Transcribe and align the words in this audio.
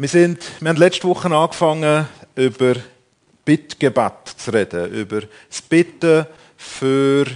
Wir, 0.00 0.08
sind, 0.08 0.38
wir 0.60 0.68
haben 0.68 0.76
letzte 0.76 1.08
Woche 1.08 1.28
angefangen, 1.28 2.06
über 2.36 2.74
Bittgebet 3.44 4.28
zu 4.36 4.52
reden, 4.52 4.92
über 4.92 5.22
das 5.48 5.60
Bitten 5.60 6.24
für 6.56 7.26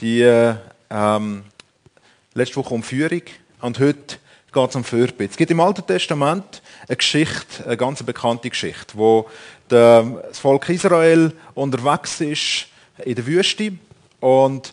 die 0.00 0.22
ähm, 0.90 1.44
letzte 2.34 2.56
Woche 2.56 2.74
um 2.74 2.82
Führung 2.82 3.22
und 3.60 3.78
heute 3.78 4.16
geht 4.52 4.68
es 4.70 4.74
um 4.74 4.82
Fürbitte. 4.82 5.30
Es 5.30 5.36
gibt 5.36 5.52
im 5.52 5.60
Alten 5.60 5.86
Testament 5.86 6.60
eine 6.88 6.96
Geschichte, 6.96 7.64
eine 7.64 7.76
ganz 7.76 8.02
bekannte 8.02 8.50
Geschichte, 8.50 8.94
wo 8.94 9.30
das 9.68 10.40
Volk 10.40 10.68
Israel 10.70 11.32
unterwegs 11.54 12.20
ist 12.20 12.66
in 13.04 13.14
der 13.14 13.26
Wüste 13.26 13.74
und 14.18 14.72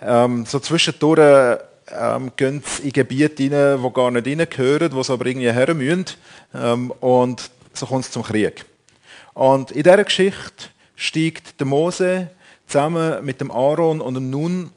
ähm, 0.00 0.46
so 0.46 0.60
zwischendurch 0.60 1.58
ähm, 1.90 2.32
gehen 2.36 2.62
in 2.82 2.92
Gebiete 2.92 3.42
rein, 3.50 3.82
die 3.82 3.92
gar 3.92 4.10
nicht 4.10 4.26
reingehören, 4.26 4.92
wo 4.92 5.02
sie 5.02 5.12
aber 5.12 5.26
irgendwie 5.26 5.52
her 5.52 5.74
müssen. 5.74 6.06
Ähm, 6.54 6.90
und 7.00 7.50
so 7.72 7.86
kommt 7.86 8.04
es 8.04 8.10
zum 8.10 8.22
Krieg. 8.22 8.64
Und 9.34 9.72
in 9.72 9.82
dieser 9.82 10.04
Geschichte 10.04 10.68
steigt 10.96 11.58
der 11.58 11.66
Mose 11.66 12.30
zusammen 12.66 13.24
mit 13.24 13.40
dem 13.40 13.50
Aaron 13.50 14.00
und 14.00 14.14
dem 14.14 14.30
Nun, 14.30 14.70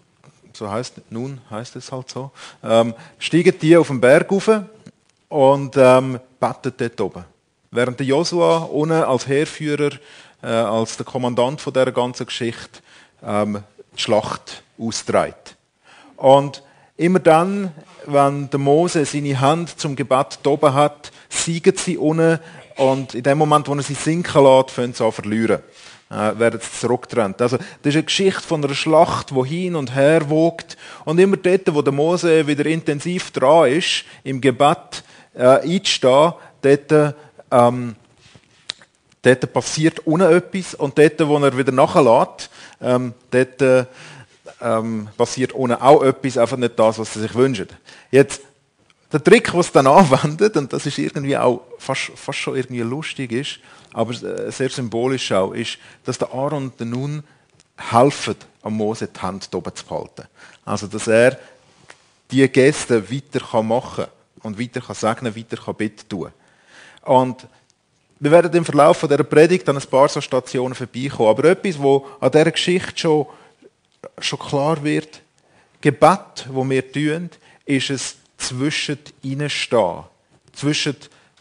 so 0.53 0.70
heißt 0.70 0.95
Nun 1.09 1.39
heißt 1.49 1.75
es 1.75 1.91
halt 1.91 2.09
so, 2.09 2.31
ähm, 2.63 2.93
steigen 3.20 3.57
die 3.59 3.77
auf 3.77 3.87
den 3.87 4.01
Berg 4.01 4.31
rauf 4.31 4.49
und 5.29 5.76
ähm, 5.77 6.20
beten 6.39 6.73
dort 6.77 7.01
oben. 7.01 7.26
Während 7.71 7.99
der 7.99 8.07
Josua 8.07 8.57
unten 8.59 8.93
als 9.03 9.27
Heerführer, 9.27 9.91
äh, 10.41 10.48
als 10.48 10.98
der 10.98 11.05
Kommandant 11.05 11.62
von 11.62 11.73
dieser 11.73 11.91
ganzen 11.91 12.26
Geschichte, 12.26 12.79
ähm, 13.23 13.63
die 13.95 14.01
Schlacht 14.01 14.63
austreibt. 14.79 15.55
Und 16.15 16.63
immer 16.97 17.19
dann, 17.19 17.71
wenn 18.05 18.49
der 18.49 18.59
Mose 18.59 19.05
seine 19.05 19.39
Hand 19.39 19.79
zum 19.79 19.95
Gebet 19.95 20.40
oben 20.45 20.73
hat, 20.73 21.12
siegen 21.29 21.76
sie 21.77 21.98
unten 21.98 22.39
und 22.77 23.15
in 23.15 23.23
dem 23.23 23.37
Moment, 23.37 23.67
wo 23.67 23.73
er 23.73 23.81
sie 23.81 23.93
sinken 23.93 24.43
lässt, 24.43 24.71
fangen 24.71 24.93
sie 24.93 25.04
an 25.04 25.12
verlieren. 25.12 25.59
Äh, 26.09 26.39
werden 26.39 26.62
sie 26.62 26.79
zurückgetrennt. 26.79 27.41
Also, 27.41 27.57
das 27.57 27.67
ist 27.84 27.95
eine 27.95 28.04
Geschichte 28.04 28.41
von 28.41 28.63
einer 28.63 28.73
Schlacht, 28.73 29.31
die 29.31 29.48
hin 29.48 29.76
und 29.76 29.93
her 29.93 30.29
wogt. 30.29 30.77
Und 31.04 31.20
immer 31.20 31.35
dort, 31.35 31.73
wo 31.73 31.81
der 31.81 31.91
Mose 31.91 32.48
wieder 32.48 32.65
intensiv 32.65 33.32
dran 33.32 33.71
ist, 33.71 34.05
im 34.23 34.39
Gebet 34.39 35.04
äh, 35.34 35.43
einzustehen, 35.43 36.34
dort, 36.61 37.15
ähm, 37.51 37.95
dort 39.21 39.54
passiert 39.54 39.99
unten 40.07 40.32
etwas. 40.32 40.76
Und 40.76 40.98
dort, 40.98 41.27
wo 41.27 41.37
er 41.39 41.57
wieder 41.57 41.73
nachlässt, 41.73 42.49
ähm, 42.82 43.13
dort 43.29 43.87
ähm, 44.62 45.10
passiert 45.18 45.54
unten 45.54 45.76
auch 45.76 46.04
etwas, 46.04 46.38
einfach 46.38 46.58
nicht 46.58 46.77
das, 46.77 47.00
was 47.00 47.13
sie 47.13 47.22
sich 47.22 47.36
wünschen. 47.36 47.68
Jetzt, 48.12 48.41
der 49.12 49.24
Trick, 49.24 49.54
was 49.54 49.72
dann 49.72 49.88
anwendet, 49.88 50.58
und 50.58 50.74
das 50.74 50.86
ist 50.86 50.98
irgendwie 50.98 51.38
auch 51.38 51.62
fast, 51.77 52.12
fast 52.16 52.40
schon 52.40 52.55
irgendwie 52.55 52.82
lustig 52.82 53.32
ist, 53.32 53.60
aber 53.94 54.13
äh, 54.13 54.52
sehr 54.52 54.70
symbolisch 54.70 55.32
auch, 55.32 55.54
ist, 55.54 55.78
dass 56.04 56.18
der 56.18 56.34
Aaron 56.34 56.66
und 56.66 56.80
der 56.80 56.88
Nun 56.88 57.24
helfen, 57.78 58.35
am 58.63 58.74
Mose 58.74 59.08
die 59.08 59.20
Hand 59.20 59.54
oben 59.54 59.76
zu 59.76 59.90
halten. 59.90 60.28
Also, 60.66 60.88
dass 60.88 61.08
er 61.08 61.38
die 62.32 62.48
Gäste 62.50 63.10
weiter 63.12 63.63
machen 63.63 64.06
kann 64.06 64.12
und 64.44 64.59
weiter 64.59 64.81
kann 64.81 64.96
segnen, 64.96 65.35
weiter 65.35 65.58
kann 65.58 65.75
bitten 65.75 66.09
tun. 66.09 66.31
Und 67.03 67.47
wir 68.19 68.31
werden 68.31 68.53
im 68.53 68.66
Verlauf 68.66 69.02
dieser 69.02 69.24
Predigt 69.24 69.69
an 69.69 69.78
ein 69.78 69.84
paar 69.84 70.09
so 70.09 70.19
Stationen 70.19 70.74
vorbeikommen. 70.74 71.30
Aber 71.30 71.46
etwas, 71.46 71.80
wo 71.80 72.08
an 72.19 72.31
dieser 72.31 72.52
Geschichte 72.52 72.97
schon, 72.97 73.28
schon 74.19 74.40
klar 74.40 74.84
wird, 74.84 75.22
Gebet, 75.81 76.47
wo 76.50 76.68
wir 76.68 76.91
tun, 76.91 77.30
ist 77.66 77.90
es 77.90 78.18
zwischen 78.38 79.00
stehen. 79.50 80.03
Zwischen 80.53 80.96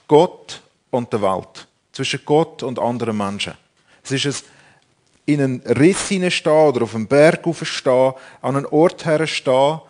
Gott 0.06 0.60
und 0.90 1.12
der 1.12 1.22
Welt. 1.22 1.66
Zwischen 1.92 2.20
Gott 2.24 2.62
und 2.62 2.78
anderen 2.78 3.16
Menschen. 3.16 3.54
Es 4.04 4.12
ist 4.12 4.26
es 4.26 4.44
in 5.24 5.40
einen 5.40 5.60
Riss 5.62 6.08
hineinstehen 6.08 6.68
oder 6.68 6.82
auf 6.82 6.94
einem 6.94 7.06
Berg 7.06 7.42
stehen, 7.62 8.12
an 8.42 8.56
einen 8.56 8.66
Ort 8.66 9.04
herstehen, 9.04 9.80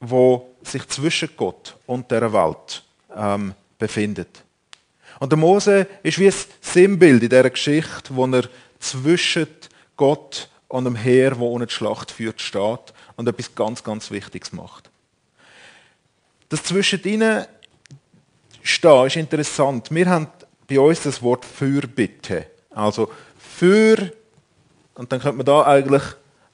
wo 0.00 0.54
sich 0.62 0.86
zwischen 0.88 1.30
Gott 1.36 1.76
und 1.86 2.10
der 2.10 2.32
Welt 2.32 2.82
ähm, 3.14 3.54
befindet. 3.78 4.42
Und 5.20 5.30
der 5.30 5.38
Mose 5.38 5.86
ist 6.02 6.18
wie 6.18 6.26
ein 6.26 6.34
Sinnbild 6.60 7.22
in 7.22 7.28
dieser 7.28 7.50
Geschichte, 7.50 8.14
wo 8.14 8.26
er 8.26 8.48
zwischen 8.78 9.48
Gott 9.96 10.48
und 10.72 10.86
dem 10.86 10.96
Heer, 10.96 11.38
wo 11.38 11.50
ohne 11.50 11.66
die 11.66 11.74
Schlacht 11.74 12.10
führt, 12.10 12.40
steht 12.40 12.94
und 13.16 13.28
etwas 13.28 13.54
ganz, 13.54 13.84
ganz 13.84 14.10
Wichtiges 14.10 14.52
macht. 14.52 14.88
Das 16.48 16.62
zwischen 16.62 17.02
ihnen 17.04 17.44
stehen 18.62 19.06
ist 19.06 19.16
interessant. 19.16 19.90
Wir 19.90 20.08
haben 20.08 20.28
bei 20.66 20.80
uns 20.80 21.02
das 21.02 21.20
Wort 21.20 21.44
Fürbitte. 21.44 22.46
Also 22.70 23.12
für, 23.36 24.12
und 24.94 25.12
dann 25.12 25.20
könnte 25.20 25.36
man 25.36 25.44
da 25.44 25.66
eigentlich, 25.66 26.04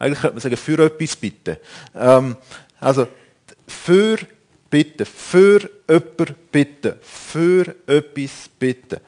eigentlich 0.01 0.21
könnte 0.21 0.35
man 0.35 0.41
sagen, 0.41 0.57
für 0.57 0.85
etwas 0.85 1.15
bitten. 1.15 1.57
Ähm, 1.95 2.37
also 2.81 3.07
für 3.69 4.19
bitten, 4.69 5.07
für 5.07 5.71
jemanden 5.89 6.35
bitten, 6.51 6.95
für 7.03 7.73
etwas 7.87 8.51
bitten. 8.59 8.99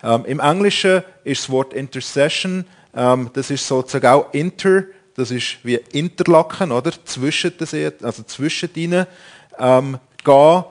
Ähm, 0.00 0.24
Im 0.26 0.38
Englischen 0.38 1.02
ist 1.24 1.42
das 1.42 1.50
Wort 1.50 1.72
Intercession, 1.72 2.64
ähm, 2.94 3.30
das 3.32 3.50
ist 3.50 3.66
sozusagen 3.66 4.06
auch 4.06 4.32
inter, 4.32 4.84
das 5.14 5.30
ist 5.30 5.58
wie 5.62 5.76
Interlaken, 5.92 6.72
oder? 6.72 6.92
Zwischen, 7.04 7.52
also 8.02 8.22
zwischen 8.24 8.70
ihnen 8.74 9.06
ähm, 9.58 9.98
gehen. 10.24 10.64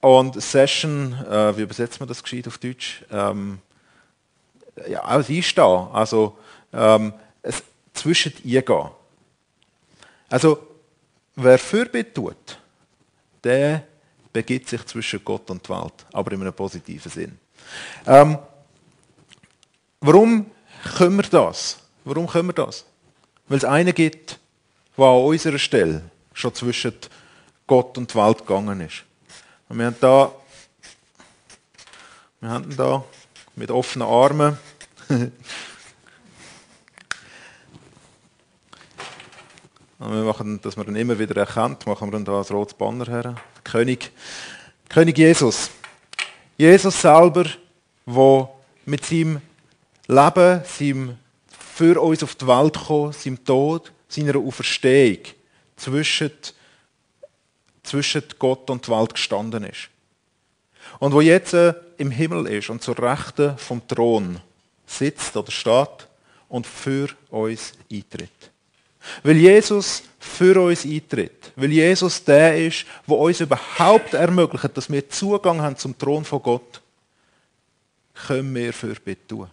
Und 0.00 0.40
Session, 0.42 1.14
äh, 1.30 1.56
wie 1.56 1.62
übersetzt 1.62 1.98
man 1.98 2.08
das 2.08 2.22
gescheit 2.22 2.46
auf 2.46 2.58
Deutsch? 2.58 3.02
Ähm, 3.10 3.58
ja, 4.88 5.02
auch 5.02 5.28
einstehen. 5.28 5.88
Also 5.92 6.36
ähm, 6.72 7.14
es, 7.40 7.62
zwischen 7.94 8.34
ihr 8.44 8.62
gehen. 8.62 8.90
Also, 10.28 10.58
wer 11.36 11.58
Fürbitte 11.58 12.12
tut, 12.12 12.58
der 13.42 13.84
begibt 14.32 14.68
sich 14.68 14.84
zwischen 14.84 15.24
Gott 15.24 15.48
und 15.50 15.66
der 15.68 15.82
Welt, 15.82 16.06
aber 16.12 16.32
in 16.32 16.40
einem 16.40 16.52
positiven 16.52 17.10
Sinn. 17.10 17.38
Ähm, 18.06 18.38
warum 20.00 20.50
können 20.84 21.16
wir 21.16 21.24
das? 21.24 21.78
Warum 22.04 22.26
können 22.26 22.48
wir 22.48 22.52
das? 22.54 22.84
Weil 23.48 23.58
es 23.58 23.64
einen 23.64 23.94
gibt, 23.94 24.38
der 24.96 25.04
an 25.04 25.24
unserer 25.24 25.58
Stelle 25.58 26.02
schon 26.32 26.54
zwischen 26.54 26.94
Gott 27.66 27.96
und 27.98 28.12
die 28.12 28.18
Welt 28.18 28.38
gegangen 28.38 28.80
ist. 28.80 29.04
Und 29.68 29.78
wir 29.78 29.86
haben 29.86 29.96
da, 30.00 30.32
wir 32.40 32.50
haben 32.50 32.76
da 32.76 33.04
mit 33.56 33.70
offenen 33.70 34.06
Armen 34.06 34.58
Und 39.98 40.12
wir 40.12 40.24
machen, 40.24 40.60
dass 40.60 40.76
man 40.76 40.86
dann 40.86 40.96
immer 40.96 41.18
wieder 41.18 41.36
erkennt, 41.36 41.86
machen 41.86 42.12
wir 42.12 42.20
da 42.20 42.40
ein 42.40 42.46
rotes 42.46 42.74
Banner 42.74 43.06
her. 43.06 43.36
König, 43.62 44.10
König 44.88 45.16
Jesus. 45.16 45.70
Jesus 46.58 47.00
selber, 47.00 47.46
der 48.06 48.48
mit 48.84 49.06
seinem 49.06 49.40
Leben, 50.06 50.62
seinem 50.64 51.16
für 51.48 52.00
uns 52.00 52.22
auf 52.22 52.34
die 52.34 52.46
Welt 52.46 52.74
kommen, 52.74 53.12
seinem 53.12 53.44
Tod, 53.44 53.92
seiner 54.08 54.36
Auferstehung 54.36 55.18
zwischen 55.76 56.30
zwischen 57.84 58.22
Gott 58.38 58.68
und 58.70 58.86
der 58.86 58.98
Welt 58.98 59.14
gestanden 59.14 59.64
ist. 59.64 59.88
Und 60.98 61.12
wo 61.12 61.20
jetzt 61.20 61.54
äh, 61.54 61.74
im 61.98 62.10
Himmel 62.10 62.46
ist 62.46 62.70
und 62.70 62.82
zur 62.82 62.98
Rechten 62.98 63.56
vom 63.58 63.86
Thron 63.86 64.40
sitzt 64.86 65.36
oder 65.36 65.50
steht 65.50 66.08
und 66.48 66.66
für 66.66 67.08
uns 67.30 67.72
eintritt. 67.92 68.50
Weil 69.22 69.36
Jesus 69.36 70.02
für 70.18 70.60
uns 70.60 70.84
eintritt. 70.84 71.52
Weil 71.56 71.72
Jesus 71.72 72.24
der 72.24 72.66
ist, 72.66 72.86
der 73.06 73.16
uns 73.16 73.40
überhaupt 73.40 74.14
ermöglicht, 74.14 74.76
dass 74.76 74.90
wir 74.90 75.08
Zugang 75.08 75.60
haben 75.60 75.76
zum 75.76 75.96
Thron 75.96 76.24
von 76.24 76.42
Gott, 76.42 76.80
können 78.26 78.54
wir 78.54 78.72
für 78.72 78.94
Bitte 78.94 79.26
tun. 79.26 79.50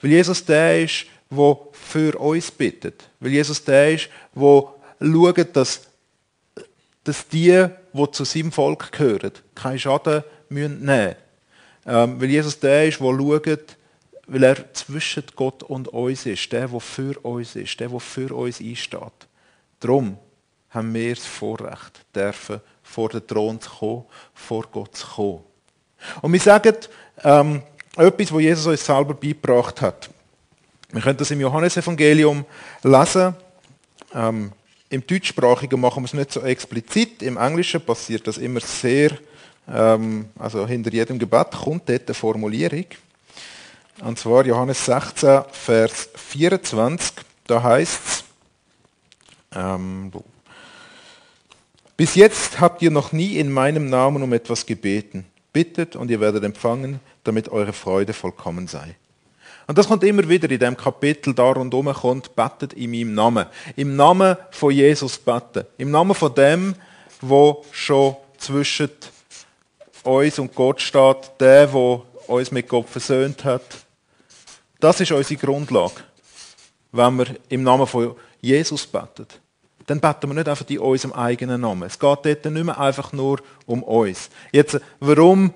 Weil 0.00 0.10
Jesus 0.10 0.44
der 0.44 0.82
ist, 0.84 1.06
der 1.30 1.58
für 1.72 2.18
uns 2.18 2.50
bittet. 2.50 3.08
Weil 3.20 3.32
Jesus 3.32 3.64
der 3.64 3.94
ist, 3.94 4.08
der 4.34 4.74
schaut, 5.00 5.56
dass 5.56 5.90
dass 7.04 7.26
die, 7.28 7.66
die 7.92 8.10
zu 8.12 8.24
seinem 8.24 8.52
Volk 8.52 8.92
gehören, 8.92 9.32
keinen 9.54 9.78
Schaden 9.78 10.22
nehmen 10.48 10.80
müssen. 10.80 11.16
Ähm, 11.86 12.20
weil 12.20 12.30
Jesus 12.30 12.58
der 12.58 12.88
ist, 12.88 13.00
der 13.00 13.06
schaut, 13.06 13.76
weil 14.26 14.42
er 14.42 14.74
zwischen 14.74 15.24
Gott 15.34 15.62
und 15.62 15.88
uns 15.88 16.26
ist, 16.26 16.52
der, 16.52 16.68
der 16.68 16.80
für 16.80 17.18
uns 17.24 17.56
ist, 17.56 17.80
der, 17.80 17.88
der 17.88 18.00
für 18.00 18.34
uns 18.34 18.60
einsteht. 18.60 19.26
Darum 19.80 20.18
haben 20.68 20.94
wir 20.94 21.14
das 21.14 21.26
Vorrecht, 21.26 22.04
dürfen 22.14 22.60
vor 22.82 23.08
den 23.08 23.26
Thron 23.26 23.60
zu 23.60 23.70
kommen, 23.70 24.04
vor 24.34 24.66
Gott 24.70 24.96
zu 24.96 25.06
kommen. 25.06 25.40
Und 26.22 26.32
wir 26.32 26.40
sagen 26.40 26.76
ähm, 27.24 27.62
etwas, 27.96 28.32
was 28.32 28.40
Jesus 28.40 28.66
uns 28.66 28.84
selber 28.84 29.14
beigebracht 29.14 29.80
hat. 29.80 30.10
Wir 30.90 31.00
können 31.00 31.18
das 31.18 31.30
im 31.30 31.40
Johannesevangelium 31.40 32.44
lesen. 32.82 33.34
Ähm, 34.14 34.52
im 34.88 35.06
Deutschsprachigen 35.06 35.80
machen 35.80 36.02
wir 36.02 36.06
es 36.06 36.14
nicht 36.14 36.32
so 36.32 36.40
explizit. 36.40 37.22
Im 37.22 37.36
Englischen 37.36 37.80
passiert 37.80 38.26
das 38.26 38.38
immer 38.38 38.60
sehr 38.60 39.12
ähm, 39.72 40.28
also 40.38 40.66
hinter 40.66 40.92
jedem 40.92 41.18
Gebet, 41.18 41.52
kommt 41.52 41.88
dort 41.88 42.08
eine 42.08 42.14
Formulierung. 42.14 42.86
Und 44.02 44.18
zwar 44.18 44.46
Johannes 44.46 44.84
16, 44.84 45.42
Vers 45.52 46.08
24. 46.14 47.12
Da 47.46 47.62
heißt 47.62 48.00
es, 48.06 48.24
ähm, 49.54 50.10
bis 51.96 52.14
jetzt 52.14 52.60
habt 52.60 52.80
ihr 52.82 52.90
noch 52.90 53.12
nie 53.12 53.36
in 53.36 53.50
meinem 53.50 53.90
Namen 53.90 54.22
um 54.22 54.32
etwas 54.32 54.64
gebeten. 54.64 55.26
Bittet 55.52 55.96
und 55.96 56.10
ihr 56.10 56.20
werdet 56.20 56.44
empfangen, 56.44 57.00
damit 57.24 57.48
eure 57.48 57.72
Freude 57.72 58.12
vollkommen 58.12 58.68
sei. 58.68 58.96
Und 59.66 59.78
das 59.78 59.86
kommt 59.86 60.02
immer 60.02 60.28
wieder 60.28 60.50
in 60.50 60.58
dem 60.58 60.76
Kapitel 60.76 61.32
da 61.32 61.44
rundherum 61.44 61.92
kommt, 61.92 62.34
betet 62.34 62.72
in 62.72 62.90
meinem 62.90 63.14
Namen. 63.14 63.46
Im 63.76 63.94
Namen 63.94 64.36
von 64.50 64.72
Jesus 64.72 65.16
beten. 65.16 65.64
Im 65.78 65.92
Namen 65.92 66.14
von 66.14 66.34
dem, 66.34 66.74
wo 67.20 67.64
schon 67.70 68.16
zwischen 68.36 68.90
uns 70.02 70.38
und 70.38 70.54
Gott 70.54 70.80
steht, 70.80 71.30
der, 71.38 71.68
der 71.68 72.02
uns 72.26 72.50
mit 72.50 72.68
Gott 72.68 72.88
versöhnt 72.88 73.44
hat. 73.44 73.62
Das 74.80 75.00
ist 75.00 75.12
unsere 75.12 75.40
Grundlage, 75.40 76.02
wenn 76.90 77.18
wir 77.18 77.26
im 77.48 77.62
Namen 77.62 77.86
von 77.86 78.16
Jesus 78.40 78.86
beten. 78.86 79.26
Dann 79.86 80.00
beten 80.00 80.28
wir 80.28 80.34
nicht 80.34 80.48
einfach 80.48 80.68
in 80.68 80.78
unserem 80.78 81.12
eigenen 81.12 81.60
Namen. 81.60 81.82
Es 81.82 81.98
geht 81.98 82.18
dort 82.24 82.44
nicht 82.44 82.64
mehr 82.64 82.80
einfach 82.80 83.12
nur 83.12 83.40
um 83.66 83.82
uns. 83.82 84.30
Jetzt, 84.52 84.80
warum, 85.00 85.52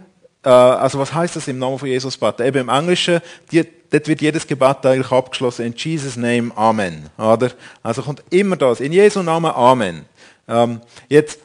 also 0.50 0.98
was 0.98 1.14
heißt 1.14 1.36
das 1.36 1.48
im 1.48 1.58
Namen 1.58 1.78
von 1.78 1.88
Jesus 1.88 2.16
beten? 2.16 2.42
Eben 2.42 2.58
im 2.58 2.68
Englischen, 2.68 3.20
die, 3.50 3.66
dort 3.90 4.08
wird 4.08 4.20
jedes 4.20 4.46
Gebet 4.46 4.84
eigentlich 4.84 5.10
abgeschlossen 5.10 5.66
in 5.66 5.74
Jesus 5.74 6.16
Name, 6.16 6.52
Amen. 6.56 7.08
Oder? 7.16 7.52
Also 7.82 8.02
kommt 8.02 8.22
immer 8.30 8.56
das, 8.56 8.80
in 8.80 8.92
Jesu 8.92 9.22
Namen, 9.22 9.50
Amen. 9.50 10.04
Ähm, 10.46 10.80
jetzt, 11.08 11.40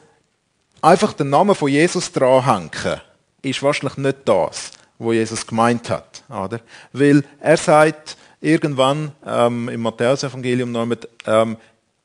einfach 0.82 1.12
den 1.12 1.30
Namen 1.30 1.54
von 1.54 1.68
Jesus 1.68 2.12
dranhängen, 2.12 3.00
ist 3.42 3.62
wahrscheinlich 3.62 3.96
nicht 3.96 4.18
das, 4.24 4.72
was 4.98 5.14
Jesus 5.14 5.46
gemeint 5.46 5.88
hat. 5.90 6.22
Oder? 6.28 6.60
Weil 6.92 7.24
er 7.40 7.56
sagt 7.56 8.16
irgendwann 8.40 9.12
ähm, 9.26 9.68
im 9.68 9.80
Matthäus-Evangelium 9.82 10.72
noch 10.72 10.86
mit, 10.86 11.08
ähm, 11.26 11.56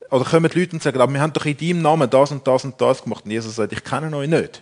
oder 0.09 0.23
kommen 0.23 0.49
die 0.53 0.59
Leute 0.59 0.73
und 0.73 0.83
sagen, 0.83 0.99
aber 0.99 1.11
wir 1.11 1.21
haben 1.21 1.33
doch 1.33 1.45
in 1.45 1.57
deinem 1.57 1.81
Namen 1.81 2.09
das 2.09 2.31
und 2.31 2.45
das 2.47 2.63
und 2.63 2.79
das 2.79 3.03
gemacht. 3.03 3.25
Und 3.25 3.31
Jesus 3.31 3.55
sagt, 3.55 3.73
ich 3.73 3.83
kenne 3.83 4.15
euch 4.15 4.29
nicht. 4.29 4.61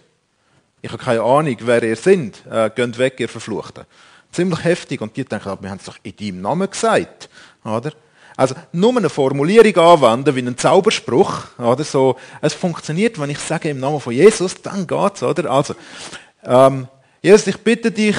Ich 0.83 0.91
habe 0.91 1.01
keine 1.01 1.21
Ahnung, 1.21 1.56
wer 1.62 1.81
ihr 1.81 1.95
seid. 1.95 2.45
Äh, 2.45 2.69
geht 2.75 2.97
weg, 2.97 3.18
ihr 3.18 3.30
Verfluchten. 3.30 3.85
Ziemlich 4.33 4.65
heftig. 4.65 5.00
Und 5.00 5.15
die 5.15 5.24
denken, 5.24 5.47
aber 5.47 5.63
wir 5.63 5.69
haben 5.69 5.77
es 5.80 5.85
doch 5.85 5.95
in 6.03 6.13
deinem 6.13 6.41
Namen 6.41 6.69
gesagt. 6.69 7.30
Oder? 7.63 7.94
Also 8.35 8.53
nur 8.74 8.97
eine 8.97 9.09
Formulierung 9.09 9.77
anwenden 9.77 10.35
wie 10.35 10.39
einen 10.39 10.57
Zauberspruch, 10.57 11.57
oder 11.57 11.85
so. 11.85 12.18
Es 12.41 12.53
funktioniert, 12.53 13.18
wenn 13.18 13.30
ich 13.30 13.39
sage 13.39 13.69
im 13.69 13.80
Namen 13.80 14.01
von 14.01 14.12
Jesus, 14.12 14.62
dann 14.62 14.85
geht's, 14.85 15.24
oder? 15.24 15.50
Also 15.50 15.74
ähm, 16.44 16.89
Jesus, 17.21 17.47
ich 17.47 17.57
bitte 17.59 17.89
dich, 17.89 18.18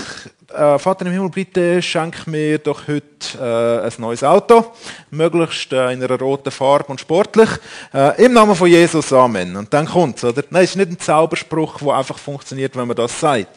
äh, 0.54 0.78
Vater 0.78 1.06
im 1.06 1.12
Himmel, 1.12 1.30
bitte 1.30 1.82
schenk 1.82 2.26
mir 2.26 2.58
doch 2.58 2.86
heute 2.88 3.04
äh, 3.40 3.86
ein 3.86 3.92
neues 3.98 4.22
Auto, 4.22 4.72
möglichst 5.10 5.72
äh, 5.72 5.92
in 5.92 6.02
einer 6.02 6.18
roten 6.18 6.50
Farbe 6.50 6.86
und 6.86 7.00
sportlich. 7.00 7.48
Äh, 7.92 8.24
Im 8.24 8.32
Namen 8.32 8.54
von 8.54 8.68
Jesus, 8.68 9.12
Amen. 9.12 9.56
Und 9.56 9.72
dann 9.72 9.86
kommt's, 9.86 10.24
oder? 10.24 10.42
Nein, 10.50 10.64
es 10.64 10.70
ist 10.70 10.76
nicht 10.76 10.90
ein 10.90 10.98
Zauberspruch, 10.98 11.78
der 11.78 11.94
einfach 11.94 12.18
funktioniert, 12.18 12.76
wenn 12.76 12.86
man 12.86 12.96
das 12.96 13.18
sagt. 13.18 13.48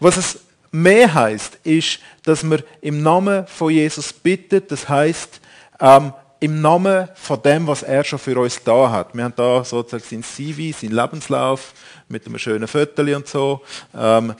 Was 0.00 0.16
es 0.16 0.38
mehr 0.72 1.12
heißt, 1.12 1.58
ist, 1.64 2.00
dass 2.24 2.42
man 2.42 2.62
im 2.80 3.02
Namen 3.02 3.46
von 3.46 3.70
Jesus 3.70 4.12
bittet. 4.12 4.70
Das 4.70 4.88
heißt, 4.88 5.40
ähm, 5.80 6.12
im 6.40 6.60
Namen 6.60 7.08
von 7.14 7.40
dem, 7.42 7.66
was 7.66 7.82
er 7.82 8.04
schon 8.04 8.18
für 8.18 8.38
uns 8.38 8.62
da 8.62 8.90
hat. 8.90 9.14
Wir 9.14 9.24
haben 9.24 9.34
da 9.36 9.64
sozusagen 9.64 10.04
sein 10.04 10.22
CV, 10.22 10.76
sein 10.78 10.90
Lebenslauf 10.90 11.72
mit 12.08 12.26
einem 12.26 12.38
schönen 12.38 12.68
Viertel 12.68 13.14
und 13.14 13.26
so. 13.26 13.62
Ähm, 13.96 14.34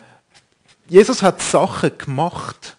Jesus 0.88 1.22
hat 1.22 1.42
Sachen 1.42 1.96
gemacht 1.98 2.76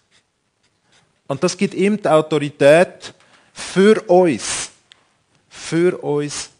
und 1.26 1.44
das 1.44 1.56
gibt 1.56 1.74
ihm 1.74 2.00
die 2.00 2.08
Autorität 2.08 3.12
für 3.52 4.00
uns, 4.08 4.70
für 5.48 6.02
uns 6.02 6.50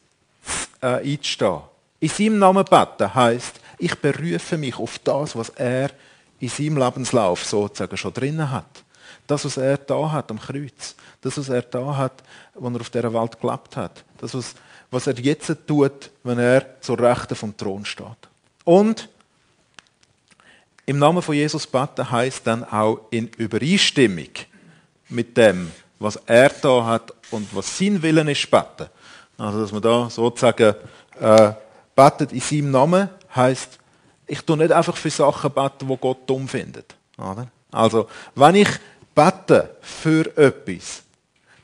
äh, 0.82 0.86
einzustehen. 0.86 1.60
In 2.00 2.08
seinem 2.08 2.38
Namen 2.38 2.64
beten 2.64 3.14
heißt, 3.14 3.60
ich 3.78 3.94
berufe 3.94 4.58
mich 4.58 4.78
auf 4.78 4.98
das, 4.98 5.34
was 5.34 5.48
er 5.50 5.90
in 6.38 6.48
seinem 6.48 6.76
Lebenslauf 6.76 7.44
sozusagen 7.44 7.96
schon 7.96 8.12
drinnen 8.12 8.50
hat. 8.50 8.84
Das, 9.26 9.44
was 9.44 9.56
er 9.56 9.78
da 9.78 10.12
hat 10.12 10.30
am 10.30 10.38
Kreuz. 10.38 10.94
Das, 11.20 11.36
was 11.38 11.48
er 11.48 11.62
da 11.62 11.96
hat, 11.96 12.22
als 12.54 12.74
er 12.74 12.80
auf 12.80 12.90
dieser 12.90 13.12
Welt 13.12 13.40
gelebt 13.40 13.76
hat. 13.76 14.04
Das, 14.18 14.34
was, 14.34 14.54
was 14.90 15.06
er 15.06 15.18
jetzt 15.18 15.54
tut, 15.66 16.10
wenn 16.24 16.38
er 16.38 16.80
zur 16.80 16.98
Rechten 16.98 17.34
vom 17.34 17.56
Thron 17.56 17.84
steht. 17.84 18.06
Und 18.64 19.08
im 20.88 20.98
Namen 20.98 21.20
von 21.20 21.34
Jesus 21.34 21.66
beten 21.66 22.10
heißt 22.10 22.46
dann 22.46 22.64
auch 22.64 23.00
in 23.10 23.28
Übereinstimmung 23.36 24.30
mit 25.10 25.36
dem, 25.36 25.70
was 25.98 26.16
er 26.24 26.48
da 26.48 26.86
hat 26.86 27.12
und 27.30 27.46
was 27.54 27.76
sein 27.76 28.00
Willen 28.00 28.26
ist, 28.28 28.50
beten. 28.50 28.88
Also, 29.36 29.60
dass 29.60 29.70
man 29.70 29.82
da 29.82 30.08
sozusagen 30.08 30.74
äh, 31.20 31.52
betet 31.94 32.32
in 32.32 32.40
seinem 32.40 32.70
Namen, 32.70 33.10
heißt, 33.36 33.78
ich 34.26 34.40
tue 34.40 34.56
nicht 34.56 34.72
einfach 34.72 34.96
für 34.96 35.10
Sachen 35.10 35.52
beten, 35.52 35.86
die 35.86 35.96
Gott 35.98 36.20
dumm 36.26 36.48
findet. 36.48 36.94
Also, 37.70 38.08
wenn 38.34 38.54
ich 38.54 38.70
bete 39.14 39.76
für 39.82 40.34
etwas, 40.38 41.02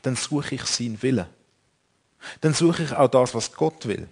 dann 0.03 0.15
suche 0.15 0.53
ich 0.53 0.65
seinen 0.65 1.01
Willen. 1.01 1.25
Dann 2.41 2.53
suche 2.53 2.83
ich 2.83 2.93
auch 2.93 3.07
das, 3.07 3.33
was 3.33 3.51
Gott 3.51 3.87
will. 3.87 4.07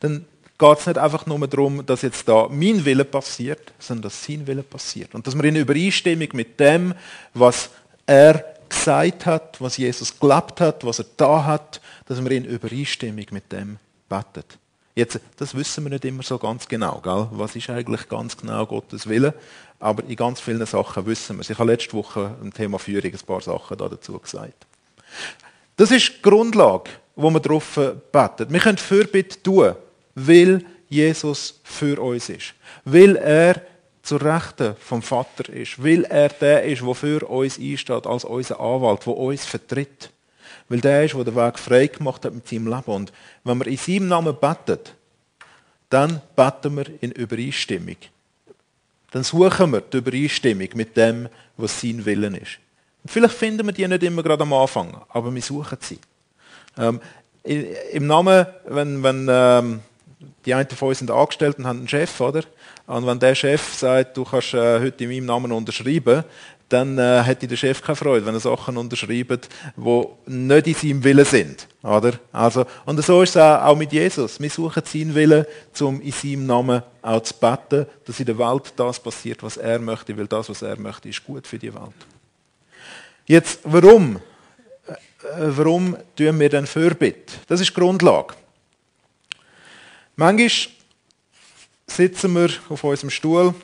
Dann 0.00 0.24
geht 0.58 0.78
es 0.78 0.86
nicht 0.86 0.98
einfach 0.98 1.26
nur 1.26 1.46
darum, 1.46 1.84
dass 1.84 2.02
jetzt 2.02 2.28
da 2.28 2.48
mein 2.50 2.84
Wille 2.84 3.04
passiert, 3.04 3.72
sondern 3.78 4.02
dass 4.02 4.24
sein 4.24 4.46
Wille 4.46 4.62
passiert. 4.62 5.14
Und 5.14 5.26
dass 5.26 5.36
wir 5.36 5.44
in 5.44 5.56
Übereinstimmung 5.56 6.28
mit 6.32 6.58
dem, 6.58 6.94
was 7.34 7.70
er 8.06 8.44
gesagt 8.68 9.26
hat, 9.26 9.60
was 9.60 9.76
Jesus 9.76 10.18
gelebt 10.18 10.60
hat, 10.60 10.84
was 10.84 10.98
er 10.98 11.06
da 11.16 11.44
hat, 11.44 11.80
dass 12.06 12.22
wir 12.22 12.30
in 12.30 12.44
Übereinstimmung 12.44 13.26
mit 13.30 13.52
dem 13.52 13.78
betet. 14.08 14.58
Jetzt, 14.94 15.20
das 15.36 15.54
wissen 15.54 15.84
wir 15.84 15.90
nicht 15.90 16.06
immer 16.06 16.22
so 16.22 16.38
ganz 16.38 16.66
genau. 16.66 17.00
Gell? 17.02 17.28
Was 17.32 17.54
ist 17.54 17.68
eigentlich 17.68 18.08
ganz 18.08 18.34
genau 18.36 18.64
Gottes 18.64 19.06
Wille? 19.06 19.34
Aber 19.78 20.02
in 20.04 20.16
ganz 20.16 20.40
vielen 20.40 20.64
Sachen 20.64 21.04
wissen 21.04 21.36
wir 21.36 21.42
es. 21.42 21.50
Ich 21.50 21.58
habe 21.58 21.70
letzte 21.70 21.92
Woche 21.92 22.34
im 22.42 22.52
Thema 22.52 22.78
Führung 22.78 23.12
ein 23.12 23.26
paar 23.26 23.42
Sachen 23.42 23.76
dazu 23.76 24.18
gesagt. 24.18 24.66
Das 25.76 25.90
ist 25.90 26.08
die 26.16 26.22
Grundlage, 26.22 26.90
wo 27.14 27.30
wir 27.30 27.40
darauf 27.40 27.74
beten. 28.10 28.50
Wir 28.50 28.60
können 28.60 28.78
Fürbitte 28.78 29.42
tun, 29.42 29.74
weil 30.16 30.64
Jesus 30.88 31.60
für 31.62 32.00
uns 32.02 32.28
ist. 32.28 32.54
Weil 32.84 33.16
er 33.16 33.62
zur 34.02 34.22
Rechten 34.22 34.74
vom 34.80 35.02
Vater 35.02 35.52
ist. 35.52 35.82
Weil 35.82 36.04
er 36.04 36.30
der 36.30 36.64
ist, 36.64 36.82
der 36.82 36.94
für 36.94 37.28
uns 37.28 37.58
einsteht, 37.58 38.06
als 38.06 38.24
unser 38.24 38.58
Anwalt, 38.58 39.06
der 39.06 39.16
uns 39.16 39.44
vertritt. 39.44 40.10
Weil 40.68 40.80
der 40.80 41.04
ist, 41.04 41.14
der 41.14 41.24
den 41.24 41.36
Weg 41.36 41.58
frei 41.58 41.86
gemacht 41.86 42.24
hat 42.24 42.34
mit 42.34 42.48
seinem 42.48 42.66
Leben. 42.66 42.92
Und 42.92 43.12
wenn 43.44 43.58
wir 43.58 43.66
in 43.66 43.76
seinem 43.76 44.08
Namen 44.08 44.36
beten, 44.40 44.80
dann 45.90 46.20
beten 46.34 46.76
wir 46.76 46.86
in 47.00 47.12
Übereinstimmung. 47.12 47.96
Dann 49.10 49.22
suchen 49.22 49.72
wir 49.72 49.80
die 49.82 49.98
Übereinstimmung 49.98 50.68
mit 50.74 50.96
dem, 50.96 51.28
was 51.56 51.80
sein 51.80 52.04
Willen 52.04 52.34
ist. 52.34 52.58
Und 53.02 53.10
vielleicht 53.10 53.34
finden 53.34 53.66
wir 53.66 53.72
die 53.72 53.86
nicht 53.86 54.02
immer 54.02 54.22
gerade 54.22 54.42
am 54.42 54.52
Anfang, 54.52 55.00
aber 55.10 55.32
wir 55.32 55.42
suchen 55.42 55.78
sie. 55.80 55.98
Ähm, 56.76 57.00
Im 57.92 58.06
Namen, 58.06 58.46
wenn, 58.66 59.02
wenn 59.02 59.28
ähm, 59.30 59.80
die 60.44 60.54
einen 60.54 60.68
von 60.68 60.88
uns 60.88 60.98
sind 60.98 61.10
angestellt 61.10 61.58
und 61.58 61.66
haben 61.66 61.80
einen 61.80 61.88
Chef, 61.88 62.20
oder? 62.20 62.42
Und 62.86 63.06
wenn 63.06 63.18
der 63.18 63.34
Chef 63.34 63.74
sagt, 63.74 64.16
du 64.16 64.24
kannst 64.24 64.54
äh, 64.54 64.80
heute 64.80 65.04
in 65.04 65.10
meinem 65.10 65.26
Namen 65.26 65.52
unterschreiben, 65.52 66.24
dann 66.68 66.98
äh, 66.98 67.22
hätte 67.22 67.46
der 67.46 67.56
Chef 67.56 67.80
keine 67.80 67.96
Freude, 67.96 68.26
wenn 68.26 68.34
er 68.34 68.40
Sachen 68.40 68.76
unterschreibt, 68.76 69.48
die 69.76 70.04
nicht 70.26 70.66
in 70.66 70.74
seinem 70.74 71.04
Willen 71.04 71.24
sind. 71.24 71.68
Oder? 71.82 72.14
Also, 72.32 72.64
und 72.84 73.04
so 73.04 73.22
ist 73.22 73.36
es 73.36 73.36
auch 73.36 73.76
mit 73.76 73.92
Jesus. 73.92 74.40
Wir 74.40 74.50
suchen 74.50 74.82
seinen 74.84 75.14
Willen, 75.14 75.46
um 75.80 76.00
in 76.00 76.12
seinem 76.12 76.46
Namen 76.46 76.82
auch 77.02 77.22
zu 77.22 77.34
beten, 77.34 77.86
dass 78.04 78.18
in 78.18 78.26
der 78.26 78.38
Welt 78.38 78.72
das 78.76 78.98
passiert, 78.98 79.42
was 79.42 79.58
er 79.58 79.78
möchte, 79.78 80.16
weil 80.16 80.26
das, 80.26 80.48
was 80.48 80.62
er 80.62 80.78
möchte, 80.78 81.08
ist 81.08 81.24
gut 81.24 81.46
für 81.46 81.58
die 81.58 81.72
Welt. 81.72 81.94
Jetzt, 83.26 83.60
warum? 83.64 84.16
Äh, 84.86 84.94
warum 85.36 85.96
tun 86.16 86.40
wir 86.40 86.48
denn 86.48 86.66
Fürbitte? 86.66 87.34
Das 87.46 87.60
ist 87.60 87.70
die 87.70 87.74
Grundlage. 87.74 88.34
Manchmal 90.18 90.72
sitzen 91.86 92.34
wir 92.34 92.50
auf 92.70 92.82
unserem 92.82 93.10
Stuhl, 93.10 93.54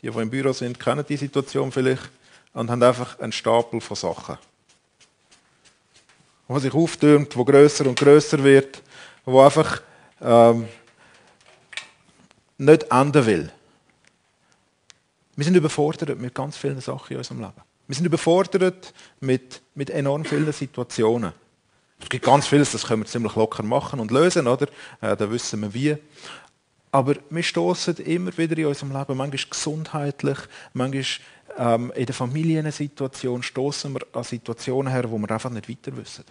die, 0.00 0.10
die 0.10 0.18
im 0.18 0.30
Büro 0.30 0.52
sind, 0.52 0.80
kennen 0.80 1.04
die 1.08 1.16
Situation 1.16 1.70
vielleicht, 1.70 2.10
und 2.54 2.68
haben 2.68 2.82
einfach 2.82 3.18
einen 3.20 3.32
Stapel 3.32 3.80
von 3.80 3.96
Sachen. 3.96 4.36
Wo 6.48 6.58
sich 6.58 6.74
auftürmt, 6.74 7.36
wo 7.36 7.44
größer 7.44 7.86
und 7.86 7.98
größer 7.98 8.42
wird, 8.42 8.82
wo 9.24 9.40
einfach 9.40 9.80
ähm, 10.20 10.68
nicht 12.58 12.82
enden 12.90 13.26
will. 13.26 13.52
Wir 15.36 15.44
sind 15.44 15.54
überfordert 15.54 16.18
mit 16.18 16.34
ganz 16.34 16.56
vielen 16.56 16.80
Sachen 16.80 17.12
in 17.12 17.18
unserem 17.18 17.40
Leben. 17.40 17.62
Wir 17.86 17.94
sind 17.94 18.06
überfordert 18.06 18.92
mit, 19.20 19.62
mit 19.74 19.88
enorm 19.90 20.24
vielen 20.24 20.52
Situationen. 20.52 21.32
Es 22.02 22.08
gibt 22.08 22.24
ganz 22.24 22.46
vieles, 22.46 22.72
das 22.72 22.86
können 22.86 23.02
wir 23.02 23.06
ziemlich 23.06 23.34
locker 23.36 23.62
machen 23.62 24.00
und 24.00 24.10
lösen, 24.10 24.46
oder? 24.46 24.66
Äh, 25.00 25.16
da 25.16 25.30
wissen 25.30 25.62
wir 25.62 25.72
wie. 25.72 25.96
Aber 26.90 27.14
wir 27.30 27.42
stoßen 27.42 27.96
immer 27.96 28.36
wieder 28.36 28.58
in 28.58 28.66
unserem 28.66 28.92
Leben, 28.92 29.16
manchmal 29.16 29.48
gesundheitlich, 29.48 30.38
manchmal 30.74 31.04
ähm, 31.56 31.92
in 31.94 32.06
der 32.06 32.14
Familiensituation, 32.14 33.42
stoßen 33.42 33.94
wir 33.94 34.00
an 34.12 34.24
Situationen 34.24 34.92
her, 34.92 35.10
wo 35.10 35.18
wir 35.18 35.30
einfach 35.30 35.50
nicht 35.50 35.68
weiter 35.68 35.96
wissen. 35.96 36.24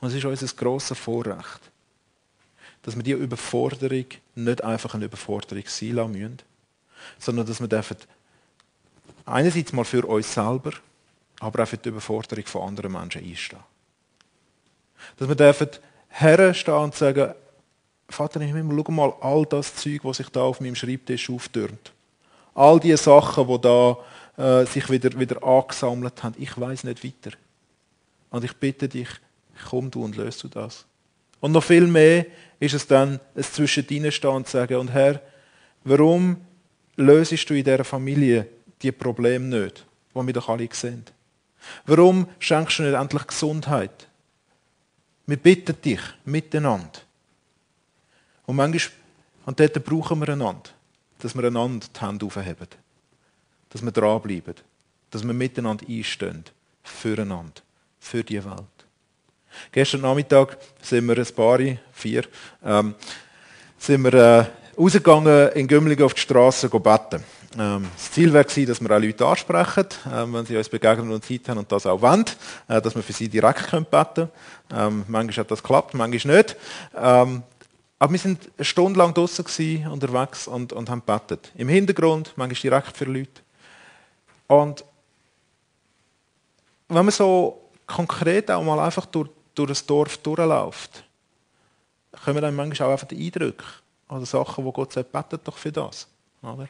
Und 0.00 0.08
es 0.08 0.14
ist 0.14 0.24
unser 0.24 0.46
grosses 0.56 0.98
Vorrecht, 0.98 1.60
dass 2.82 2.96
wir 2.96 3.02
diese 3.02 3.18
Überforderung 3.18 4.06
nicht 4.34 4.64
einfach 4.64 4.94
eine 4.94 5.06
Überforderung 5.06 5.64
sein 5.66 5.92
lassen 5.92 6.12
müssen, 6.12 6.38
sondern 7.18 7.46
dass 7.46 7.60
wir 7.60 7.68
dürfen 7.68 7.96
einerseits 9.26 9.72
mal 9.72 9.84
für 9.84 10.06
uns 10.06 10.32
selber, 10.32 10.72
aber 11.40 11.62
auch 11.62 11.68
für 11.68 11.76
die 11.76 11.90
Überforderung 11.90 12.46
von 12.46 12.68
anderen 12.68 12.92
Menschen 12.92 13.24
einstehen. 13.24 13.60
Dass 15.16 15.28
wir 15.28 15.34
dürfen 15.34 15.68
herstehen 16.08 16.74
und 16.74 16.94
sagen, 16.94 17.34
Vater 18.08 18.40
im 18.40 18.54
Himmel, 18.54 18.82
schau 18.84 18.92
mal 18.92 19.12
all 19.20 19.44
das 19.44 19.74
Zeug, 19.74 20.00
was 20.02 20.16
sich 20.16 20.28
da 20.30 20.40
auf 20.40 20.60
meinem 20.60 20.74
Schreibtisch 20.74 21.28
auftürmt. 21.28 21.92
All 22.54 22.80
die 22.80 22.96
Sachen, 22.96 23.46
die 23.46 23.60
da 23.60 23.96
äh, 24.38 24.64
sich 24.64 24.88
wieder, 24.88 25.18
wieder 25.18 25.42
angesammelt 25.42 26.22
haben. 26.22 26.34
Ich 26.38 26.58
weiß 26.58 26.84
nicht 26.84 27.04
weiter. 27.04 27.36
Und 28.30 28.44
ich 28.44 28.54
bitte 28.56 28.88
dich, 28.88 29.08
komm 29.68 29.90
du 29.90 30.04
und 30.04 30.16
löst 30.16 30.42
du 30.42 30.48
das. 30.48 30.86
Und 31.40 31.52
noch 31.52 31.64
viel 31.64 31.86
mehr 31.86 32.26
ist 32.58 32.74
es 32.74 32.86
dann, 32.86 33.20
es 33.34 33.52
zwischen 33.52 33.86
deinen 33.86 34.10
stehen 34.10 34.30
und 34.30 34.48
sagen, 34.48 34.76
und 34.76 34.92
Herr, 34.92 35.20
warum 35.84 36.38
lösest 36.96 37.48
du 37.48 37.54
in 37.54 37.64
dieser 37.64 37.84
Familie 37.84 38.48
die 38.82 38.92
Probleme 38.92 39.44
nicht, 39.44 39.86
die 40.14 40.26
wir 40.26 40.32
doch 40.32 40.48
alle 40.48 40.68
sehen? 40.72 41.04
Warum 41.86 42.26
schenkst 42.38 42.78
du 42.78 42.84
nicht 42.84 42.94
endlich 42.94 43.26
Gesundheit? 43.26 44.08
Wir 45.28 45.36
bitten 45.36 45.78
dich 45.82 46.00
miteinander. 46.24 47.00
Und 48.46 48.56
manchmal, 48.56 48.96
und 49.44 49.60
dort 49.60 49.84
brauchen 49.84 50.20
wir 50.20 50.30
einander, 50.30 50.70
dass 51.18 51.34
wir 51.34 51.44
einander 51.44 51.86
die 51.94 52.00
Hände 52.00 52.24
aufheben. 52.24 52.68
Dass 53.68 53.82
wir 53.82 53.92
dranbleiben. 53.92 54.54
Dass 55.10 55.26
wir 55.26 55.34
miteinander 55.34 55.84
einstehen. 55.86 56.44
Füreinander. 56.82 57.60
Für 58.00 58.24
die 58.24 58.42
Welt. 58.42 58.86
Gestern 59.70 60.00
Nachmittag 60.00 60.56
sind 60.80 61.06
wir 61.06 61.18
ein 61.18 61.34
paar, 61.34 61.58
vier, 61.92 62.24
ähm, 62.64 62.94
sind 63.76 64.04
wir 64.04 64.14
äh, 64.14 64.46
rausgegangen 64.78 65.52
in 65.52 65.68
Gümligen 65.68 66.06
auf 66.06 66.14
die 66.14 66.22
Straße 66.22 66.70
beten. 66.70 67.22
Ähm, 67.56 67.88
das 67.94 68.12
Ziel 68.12 68.30
gewesen, 68.30 68.66
dass 68.66 68.80
wir 68.80 68.90
auch 68.90 69.00
Leute 69.00 69.26
ansprechen, 69.26 69.86
ähm, 70.12 70.34
wenn 70.34 70.44
sie 70.44 70.56
uns 70.56 70.68
begegnen 70.68 71.10
und 71.10 71.24
Zeit 71.24 71.48
haben 71.48 71.58
und 71.58 71.72
das 71.72 71.86
auch 71.86 72.00
wollen, 72.02 72.24
äh, 72.68 72.82
dass 72.82 72.94
wir 72.94 73.02
für 73.02 73.12
sie 73.12 73.28
direkt 73.28 73.70
beten 73.70 74.14
können. 74.14 74.30
Ähm, 74.70 75.04
manchmal 75.08 75.44
hat 75.44 75.50
das 75.50 75.62
geklappt, 75.62 75.94
manchmal 75.94 76.36
nicht. 76.36 76.56
Ähm, 76.94 77.42
aber 77.98 78.12
wir 78.12 78.18
sind 78.18 78.50
eine 78.56 78.64
Stunde 78.64 78.98
lang 78.98 79.14
draußen 79.14 79.86
unterwegs 79.90 80.46
und, 80.46 80.72
und 80.72 80.90
haben 80.90 81.02
gebetet. 81.04 81.50
Im 81.56 81.68
Hintergrund, 81.68 82.32
manchmal 82.36 82.60
direkt 82.60 82.96
für 82.96 83.06
Leute. 83.06 83.40
Und 84.46 84.84
wenn 86.88 87.04
man 87.04 87.10
so 87.10 87.70
konkret 87.86 88.50
auch 88.50 88.62
mal 88.62 88.78
einfach 88.78 89.06
durch, 89.06 89.30
durch 89.54 89.68
das 89.70 89.86
Dorf 89.86 90.18
durchläuft, 90.18 91.02
kommen 92.24 92.42
dann 92.42 92.54
manchmal 92.54 92.88
auch 92.88 92.92
einfach 92.92 93.08
die 93.08 93.26
Eindrücke 93.26 93.64
oder 94.08 94.26
Sachen, 94.26 94.64
wo 94.64 94.72
Gott 94.72 94.92
sagt, 94.92 95.12
betet 95.12 95.46
doch 95.46 95.56
für 95.56 95.72
das. 95.72 96.06
Oder? 96.42 96.68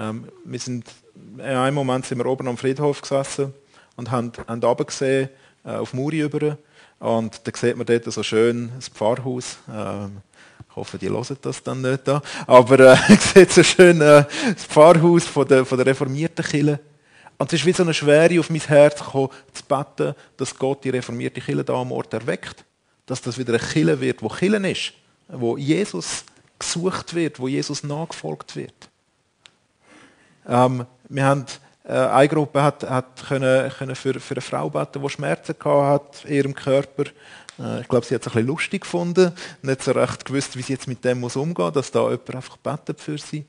Ähm, 0.00 0.28
wir 0.44 0.58
sind, 0.58 0.86
in 1.34 1.40
einem 1.42 1.74
Moment 1.74 2.06
sind 2.06 2.16
wir 2.16 2.26
oben 2.26 2.48
am 2.48 2.56
Friedhof 2.56 3.02
gesessen 3.02 3.52
und 3.96 4.10
haben, 4.10 4.32
haben 4.48 4.64
runter 4.64 4.84
gesehen, 4.86 5.28
äh, 5.62 5.72
auf 5.72 5.92
Muri 5.92 6.20
über. 6.20 6.56
Und 6.98 7.46
da 7.46 7.52
sieht 7.54 7.76
man 7.76 7.84
dort 7.84 8.04
so 8.04 8.22
schön 8.22 8.72
das 8.76 8.88
Pfarrhaus. 8.88 9.58
Ähm, 9.70 10.22
ich 10.70 10.76
hoffe, 10.76 10.96
die 10.96 11.10
hören 11.10 11.36
das 11.42 11.62
dann 11.62 11.82
nicht 11.82 12.08
da. 12.08 12.22
Aber 12.46 12.80
äh, 12.80 12.96
sehe 13.18 13.46
so 13.46 13.62
schön 13.62 14.00
äh, 14.00 14.24
das 14.54 14.64
Pfarrhaus 14.64 15.26
von 15.26 15.46
der, 15.46 15.66
von 15.66 15.76
der 15.76 15.86
reformierten 15.86 16.44
Kirche. 16.46 16.80
Und 17.36 17.52
es 17.52 17.60
ist 17.60 17.66
wie 17.66 17.72
so 17.72 17.82
eine 17.82 17.92
Schwere 17.92 18.40
auf 18.40 18.48
mein 18.48 18.60
Herz 18.60 19.00
gekommen, 19.00 19.28
zu 19.52 19.64
beten, 19.64 20.14
dass 20.38 20.56
Gott 20.56 20.82
die 20.84 20.90
reformierte 20.90 21.42
Kirche 21.42 21.64
da 21.64 21.74
am 21.74 21.92
Ort 21.92 22.14
erweckt. 22.14 22.64
Dass 23.04 23.20
das 23.20 23.36
wieder 23.36 23.52
eine 23.52 23.62
Kirche 23.62 24.00
wird, 24.00 24.22
wo 24.22 24.28
Kirche 24.28 24.66
ist. 24.66 24.92
Wo 25.28 25.58
Jesus 25.58 26.24
gesucht 26.58 27.14
wird, 27.14 27.38
wo 27.38 27.48
Jesus 27.48 27.82
nachgefolgt 27.82 28.56
wird. 28.56 28.89
Ähm, 30.50 30.84
wir 31.08 31.24
haben, 31.24 31.46
äh, 31.84 31.92
eine 31.92 32.28
Gruppe 32.28 32.62
hat, 32.62 32.82
hat 32.82 33.24
können, 33.28 33.70
können 33.70 33.94
für, 33.94 34.18
für 34.18 34.34
eine 34.34 34.40
Frau 34.40 34.68
beten, 34.68 35.00
die 35.00 35.08
Schmerzen 35.08 35.54
hatte 35.64 36.26
in 36.26 36.34
ihrem 36.34 36.54
Körper. 36.54 37.04
Äh, 37.58 37.82
ich 37.82 37.88
glaube, 37.88 38.04
sie 38.04 38.16
hat 38.16 38.22
es 38.22 38.26
ein 38.26 38.32
bisschen 38.32 38.48
lustig 38.48 38.82
gefunden, 38.82 39.32
nicht 39.62 39.82
so 39.82 39.92
recht 39.92 40.24
gewusst, 40.24 40.56
wie 40.56 40.62
sie 40.62 40.72
jetzt 40.72 40.88
mit 40.88 41.04
dem 41.04 41.20
muss 41.20 41.36
umgehen 41.36 41.66
muss, 41.66 41.74
dass 41.74 41.92
da 41.92 42.02
jemand 42.10 42.34
einfach 42.34 42.56
betet 42.56 43.00
für 43.00 43.16
sie. 43.16 43.46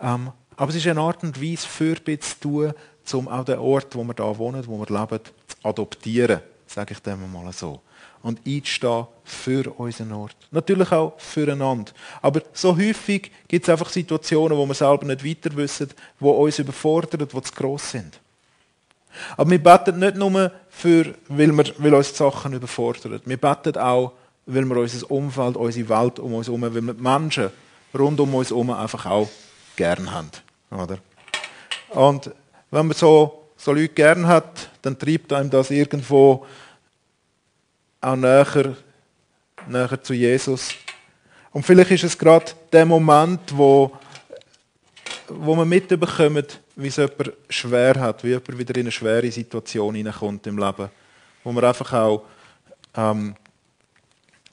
Ähm, 0.00 0.32
aber 0.56 0.70
es 0.70 0.76
ist 0.76 0.86
eine 0.86 1.00
Art 1.00 1.22
und 1.22 1.40
Weise, 1.40 1.66
Fürbitte 1.66 2.26
zu 2.26 2.40
tun, 2.40 2.72
um 3.12 3.28
auch 3.28 3.44
den 3.44 3.58
Ort, 3.58 3.94
wo 3.94 4.02
wir 4.02 4.14
da 4.14 4.36
wohnen, 4.36 4.66
wo 4.66 4.78
wir 4.78 4.86
leben, 4.86 5.20
zu 5.24 5.56
adoptieren, 5.62 6.40
sage 6.66 6.94
ich 6.94 7.00
dem 7.00 7.32
mal 7.32 7.52
so. 7.52 7.80
Und 8.22 8.40
einzustehen 8.46 9.06
für 9.24 9.72
unseren 9.78 10.12
Ort. 10.12 10.36
Natürlich 10.50 10.92
auch 10.92 11.14
füreinander. 11.18 11.92
Aber 12.20 12.42
so 12.52 12.76
häufig 12.76 13.30
gibt 13.48 13.64
es 13.64 13.68
einfach 13.68 13.90
Situationen, 13.90 14.56
wo 14.56 14.66
wir 14.66 14.74
selber 14.74 15.06
nicht 15.06 15.24
weiter 15.24 15.56
wissen, 15.56 15.90
die 16.20 16.24
uns 16.24 16.58
überfordern, 16.58 17.26
die 17.26 17.42
zu 17.42 17.52
gross 17.52 17.90
sind. 17.90 18.20
Aber 19.36 19.50
wir 19.50 19.62
beten 19.62 19.98
nicht 19.98 20.16
nur, 20.16 20.52
für, 20.70 21.14
weil, 21.28 21.52
wir, 21.52 21.64
weil 21.78 21.94
uns 21.94 22.12
die 22.12 22.18
Sachen 22.18 22.52
überfordern. 22.52 23.20
Wir 23.24 23.36
beten 23.36 23.76
auch, 23.76 24.12
weil 24.46 24.64
wir 24.64 24.76
unser 24.76 25.10
Umfeld, 25.10 25.56
unsere 25.56 25.88
Welt 25.88 26.18
um 26.18 26.34
uns 26.34 26.46
herum, 26.46 26.62
weil 26.62 26.74
wir 26.74 26.94
die 26.94 27.02
Menschen 27.02 27.50
rund 27.96 28.18
um 28.20 28.34
uns 28.34 28.50
herum 28.50 28.70
einfach 28.70 29.06
auch 29.06 29.28
gern 29.76 30.10
haben. 30.10 30.30
Oder? 30.70 30.98
Und 31.90 32.30
wenn 32.70 32.86
man 32.86 32.96
so, 32.96 33.48
so 33.56 33.72
Leute 33.72 33.88
gern 33.90 34.26
hat, 34.26 34.70
dann 34.80 34.98
treibt 34.98 35.32
einem 35.32 35.50
das 35.50 35.70
irgendwo 35.70 36.46
auch 38.02 38.16
näher, 38.16 38.76
näher 39.66 40.02
zu 40.02 40.12
Jesus. 40.12 40.74
Und 41.52 41.64
vielleicht 41.64 41.92
ist 41.92 42.04
es 42.04 42.18
gerade 42.18 42.52
der 42.72 42.84
Moment, 42.84 43.40
wo, 43.56 43.92
wo 45.28 45.54
man 45.54 45.68
mitbekommt, 45.68 46.60
wie 46.76 46.88
es 46.88 46.96
jemand 46.96 47.32
schwer 47.48 47.94
hat, 48.00 48.24
wie 48.24 48.28
jemand 48.28 48.58
wieder 48.58 48.74
in 48.74 48.82
eine 48.82 48.92
schwere 48.92 49.30
Situation 49.30 49.94
hineinkommt 49.94 50.46
im 50.46 50.58
Leben. 50.58 50.90
Wo 51.44 51.52
man 51.52 51.64
einfach 51.64 51.92
auch 51.92 52.24
ähm, 52.94 53.34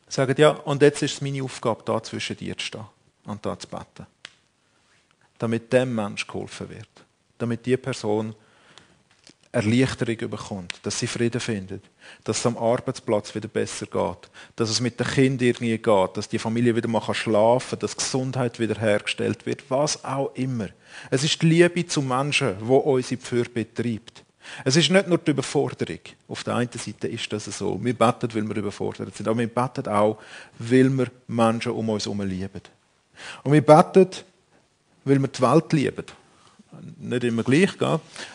sagt, 0.07 0.39
ja, 0.39 0.49
und 0.49 0.81
jetzt 0.81 1.01
ist 1.01 1.13
es 1.13 1.21
meine 1.21 1.43
Aufgabe, 1.43 1.83
da 1.85 2.01
zwischen 2.03 2.37
dir 2.37 2.57
zu 2.57 2.65
stehen 2.65 2.85
und 3.25 3.45
da 3.45 3.57
zu 3.57 3.67
beten. 3.67 4.05
Damit 5.37 5.71
dem 5.71 5.95
Mensch 5.95 6.27
geholfen 6.27 6.69
wird. 6.69 6.89
Damit 7.37 7.65
die 7.65 7.77
Person 7.77 8.35
Erleichterung 9.51 10.29
bekommt, 10.29 10.79
dass 10.83 10.99
sie 10.99 11.07
Frieden 11.07 11.41
findet, 11.41 11.83
dass 12.23 12.37
es 12.37 12.45
am 12.45 12.57
Arbeitsplatz 12.57 13.33
wieder 13.33 13.47
besser 13.47 13.87
geht, 13.87 14.29
dass 14.55 14.69
es 14.69 14.79
mit 14.79 14.99
den 14.99 15.07
Kindern 15.07 15.47
irgendwie 15.47 15.77
geht, 15.77 16.17
dass 16.17 16.29
die 16.29 16.37
Familie 16.37 16.75
wieder 16.75 16.87
mal 16.87 17.01
schlafen 17.13 17.71
kann, 17.71 17.79
dass 17.79 17.97
Gesundheit 17.97 18.59
wiederhergestellt 18.59 19.47
wird, 19.47 19.63
was 19.69 20.03
auch 20.03 20.35
immer. 20.35 20.69
Es 21.09 21.23
ist 21.23 21.41
die 21.41 21.47
Liebe 21.47 21.87
zu 21.87 22.03
Menschen, 22.03 22.57
die 22.59 22.65
uns 22.65 23.11
in 23.11 23.17
die 23.17 23.25
Fürbitte 23.25 23.81
treibt. 23.81 24.23
Es 24.63 24.75
ist 24.75 24.91
nicht 24.91 25.07
nur 25.07 25.17
die 25.17 25.31
Überforderung. 25.31 25.99
Auf 26.27 26.43
der 26.43 26.55
einen 26.55 26.69
Seite 26.71 27.07
ist 27.07 27.31
das 27.33 27.45
so. 27.45 27.79
Wir 27.83 27.93
beten, 27.93 28.33
weil 28.33 28.47
wir 28.47 28.55
überfordert 28.55 29.15
sind. 29.15 29.27
Aber 29.27 29.39
wir 29.39 29.47
beten 29.47 29.87
auch, 29.87 30.17
weil 30.57 30.89
wir 30.89 31.07
Menschen 31.27 31.71
um 31.71 31.89
uns 31.89 32.05
herum 32.05 32.21
lieben. 32.21 32.61
Und 33.43 33.51
wir 33.51 33.61
beten, 33.61 34.09
weil 35.05 35.19
wir 35.19 35.27
die 35.27 35.41
Welt 35.41 35.73
lieben 35.73 36.05
nicht 36.97 37.23
immer 37.23 37.43
gleich, 37.43 37.71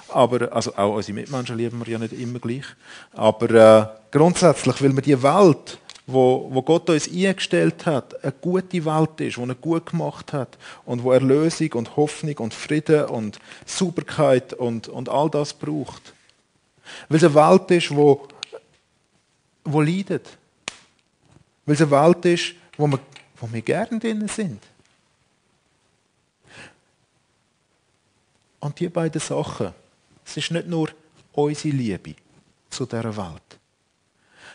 aber 0.08 0.52
also 0.52 0.76
auch 0.76 0.94
unsere 0.96 1.14
Mitmenschen 1.14 1.56
lieben 1.56 1.84
wir 1.84 1.92
ja 1.92 1.98
nicht 1.98 2.12
immer 2.12 2.38
gleich. 2.38 2.64
Aber 3.12 3.50
äh, 3.50 3.86
grundsätzlich, 4.10 4.82
weil 4.82 4.94
wir 4.94 5.02
die 5.02 5.22
Welt, 5.22 5.78
wo, 6.06 6.48
wo 6.50 6.62
Gott 6.62 6.90
uns 6.90 7.08
eingestellt 7.08 7.86
hat, 7.86 8.22
eine 8.22 8.32
gute 8.32 8.84
Welt 8.84 9.20
ist, 9.20 9.36
die 9.36 9.48
er 9.48 9.54
gut 9.54 9.86
gemacht 9.86 10.32
hat 10.32 10.58
und 10.84 11.02
wo 11.02 11.12
Erlösung 11.12 11.72
und 11.72 11.96
Hoffnung 11.96 12.36
und 12.38 12.54
Frieden 12.54 13.06
und 13.06 13.38
Sauberkeit 13.64 14.52
und, 14.52 14.88
und 14.88 15.08
all 15.08 15.30
das 15.30 15.54
braucht. 15.54 16.12
Weil 17.08 17.16
es 17.16 17.24
eine 17.24 17.34
Welt 17.34 17.70
ist, 17.70 17.94
wo, 17.94 18.28
wo 19.64 19.80
leidet. 19.80 20.26
Weil 21.64 21.74
es 21.74 21.82
eine 21.82 21.90
Welt 21.90 22.24
ist, 22.26 22.54
wo 22.76 22.86
wir, 22.86 22.98
wo 23.40 23.48
wir 23.50 23.62
gerne 23.62 23.98
drin 23.98 24.28
sind. 24.28 24.60
Und 28.64 28.80
die 28.80 28.88
beiden 28.88 29.20
Sachen, 29.20 29.74
es 30.24 30.38
ist 30.38 30.50
nicht 30.50 30.66
nur 30.66 30.88
unsere 31.32 31.76
Liebe 31.76 32.14
zu 32.70 32.86
dieser 32.86 33.14
Welt, 33.14 33.58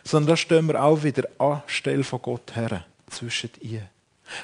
sondern 0.04 0.30
da 0.30 0.36
stehen 0.36 0.68
wir 0.68 0.84
auch 0.84 1.04
wieder 1.04 1.30
anstelle 1.38 2.04
von 2.04 2.20
Gott 2.20 2.56
her, 2.56 2.86
zwischen 3.12 3.52
ihr. 3.62 3.88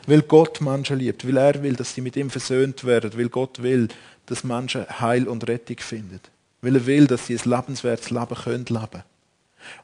Weil 0.06 0.22
Gott 0.22 0.62
Menschen 0.62 1.00
liebt, 1.00 1.28
weil 1.28 1.38
er 1.38 1.64
will, 1.64 1.76
dass 1.76 1.96
sie 1.96 2.02
mit 2.02 2.16
ihm 2.16 2.30
versöhnt 2.30 2.84
werden, 2.84 3.18
weil 3.18 3.30
Gott 3.30 3.64
will, 3.64 3.88
dass 4.28 4.44
Menschen 4.44 4.86
Heil 5.00 5.28
und 5.28 5.48
Rettung 5.48 5.80
finden. 5.80 6.22
Weil 6.62 6.76
er 6.76 6.86
will, 6.86 7.08
dass 7.08 7.26
sie 7.26 7.36
ein 7.36 7.50
lebenswertes 7.50 8.12
Leben 8.12 8.36
können 8.36 8.66
leben 8.66 9.04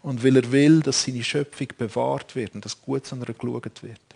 Und 0.03 0.23
weil 0.23 0.35
er 0.35 0.51
will, 0.51 0.81
dass 0.81 1.03
seine 1.03 1.23
Schöpfung 1.23 1.69
bewahrt 1.75 2.35
wird 2.35 2.53
und 2.53 2.65
dass 2.65 2.79
gut 2.79 3.07
zu 3.07 3.15
einer 3.15 3.25
geschaut 3.25 3.81
wird. 3.81 4.10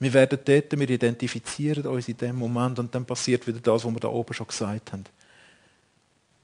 Wir 0.00 0.14
werden 0.14 0.38
dort, 0.42 0.78
wir 0.78 0.90
identifizieren 0.90 1.86
uns 1.86 2.08
in 2.08 2.16
dem 2.16 2.36
Moment 2.36 2.78
und 2.78 2.94
dann 2.94 3.04
passiert 3.04 3.46
wieder 3.46 3.60
das, 3.60 3.84
was 3.84 3.92
wir 3.92 4.00
da 4.00 4.08
oben 4.08 4.32
schon 4.32 4.46
gesagt 4.46 4.92
haben. 4.92 5.04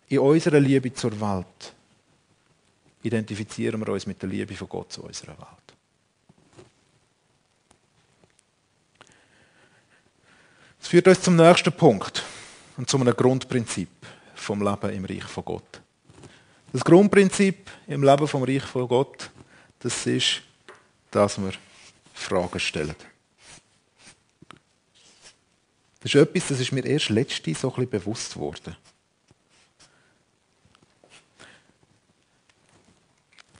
In 0.09 0.19
unserer 0.19 0.61
Liebe 0.61 0.93
zur 0.93 1.19
Welt 1.19 1.75
identifizieren 3.03 3.81
wir 3.81 3.89
uns 3.93 4.07
mit 4.07 4.21
der 4.21 4.29
Liebe 4.29 4.55
von 4.55 4.69
Gott 4.69 4.93
zu 4.93 5.03
unserer 5.03 5.39
Welt. 5.39 5.67
Das 10.79 10.89
führt 10.89 11.09
uns 11.09 11.23
zum 11.23 11.37
nächsten 11.37 11.73
Punkt 11.73 12.23
und 12.77 12.91
zu 12.91 13.01
einem 13.01 13.17
Grundprinzip 13.17 13.89
vom 14.35 14.63
Leben 14.63 14.91
im 14.91 15.05
Reich 15.07 15.25
von 15.25 15.45
Gott. 15.47 15.81
Das 16.73 16.85
Grundprinzip 16.85 17.71
im 17.87 18.05
Leben 18.05 18.29
vom 18.29 18.43
Reich 18.43 18.65
von 18.65 18.87
Gott, 18.87 19.31
das 19.79 20.07
ist, 20.07 20.43
dass 21.11 21.39
wir 21.39 21.53
Fragen 22.13 22.61
stellen. 22.61 22.95
Das 26.07 26.15
ist 26.15 26.21
etwas, 26.21 26.47
das 26.47 26.61
ist 26.61 26.71
mir 26.71 26.85
erst 26.85 27.09
letztens 27.09 27.61
so 27.63 27.69
ein 27.69 27.75
bisschen 27.75 27.91
bewusst 27.91 28.35
geworden. 28.35 28.77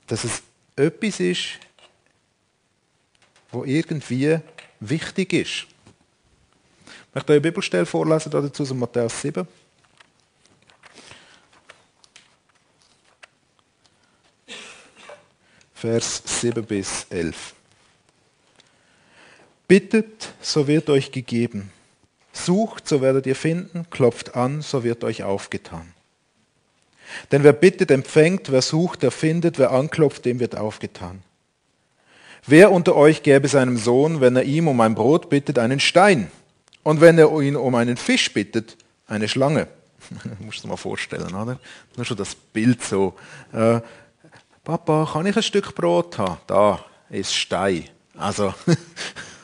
Dass 0.07 0.23
es 0.23 0.45
etwas 0.77 1.19
ist, 1.19 1.59
wo 3.51 3.65
irgendwie 3.65 4.39
wichtig 4.79 5.33
ist. 5.33 5.67
Ich 7.09 7.15
möchte 7.17 7.33
eine 7.33 7.41
Bibelstelle 7.41 7.85
vorlesen 7.85 8.31
dazu 8.31 8.63
aus 8.63 8.73
Matthäus 8.73 9.23
7. 9.23 9.45
Vers 15.75 16.23
7 16.25 16.65
bis 16.65 17.07
11. 17.11 17.55
Bittet, 19.67 20.33
so 20.41 20.65
wird 20.65 20.89
euch 20.91 21.11
gegeben. 21.11 21.73
Sucht, 22.37 22.89
so 22.89 23.01
werdet 23.01 23.27
ihr 23.27 23.37
finden. 23.37 23.87
Klopft 23.91 24.35
an, 24.35 24.63
so 24.63 24.85
wird 24.85 25.05
euch 25.05 25.23
aufgetan. 25.25 25.93
Denn 27.33 27.45
wer 27.45 27.53
bittet, 27.53 27.91
empfängt, 27.91 28.53
wer 28.53 28.63
sucht, 28.63 29.03
der 29.03 29.11
findet, 29.11 29.59
wer 29.59 29.71
anklopft, 29.71 30.25
dem 30.25 30.41
wird 30.41 30.57
aufgetan. 30.57 31.23
Wer 32.47 32.71
unter 32.71 32.95
euch 32.95 33.23
gäbe 33.23 33.49
seinem 33.49 33.77
Sohn, 33.77 34.21
wenn 34.21 34.37
er 34.37 34.45
ihm 34.45 34.69
um 34.69 34.81
ein 34.81 34.95
Brot 34.95 35.31
bittet, 35.31 35.59
einen 35.59 35.81
Stein? 35.81 36.31
Und 36.83 37.01
wenn 37.01 37.19
er 37.19 37.33
ihn 37.41 37.57
um 37.57 37.75
einen 37.75 37.97
Fisch 37.97 38.33
bittet, 38.33 38.77
eine 39.09 39.29
Schlange? 39.29 39.69
musst 40.41 40.59
du 40.59 40.63
dir 40.63 40.69
mal 40.69 40.77
vorstellen, 40.77 41.35
oder? 41.35 41.59
Nur 41.97 42.05
schon 42.05 42.17
das 42.17 42.35
Bild 42.35 42.83
so. 42.83 43.15
Äh, 43.53 43.81
Papa, 44.63 45.09
kann 45.13 45.27
ich 45.27 45.37
ein 45.37 45.43
Stück 45.43 45.75
Brot 45.75 46.19
haben? 46.19 46.39
Da 46.47 46.85
ist 47.11 47.35
Stein. 47.35 47.85
Also, 48.17 48.55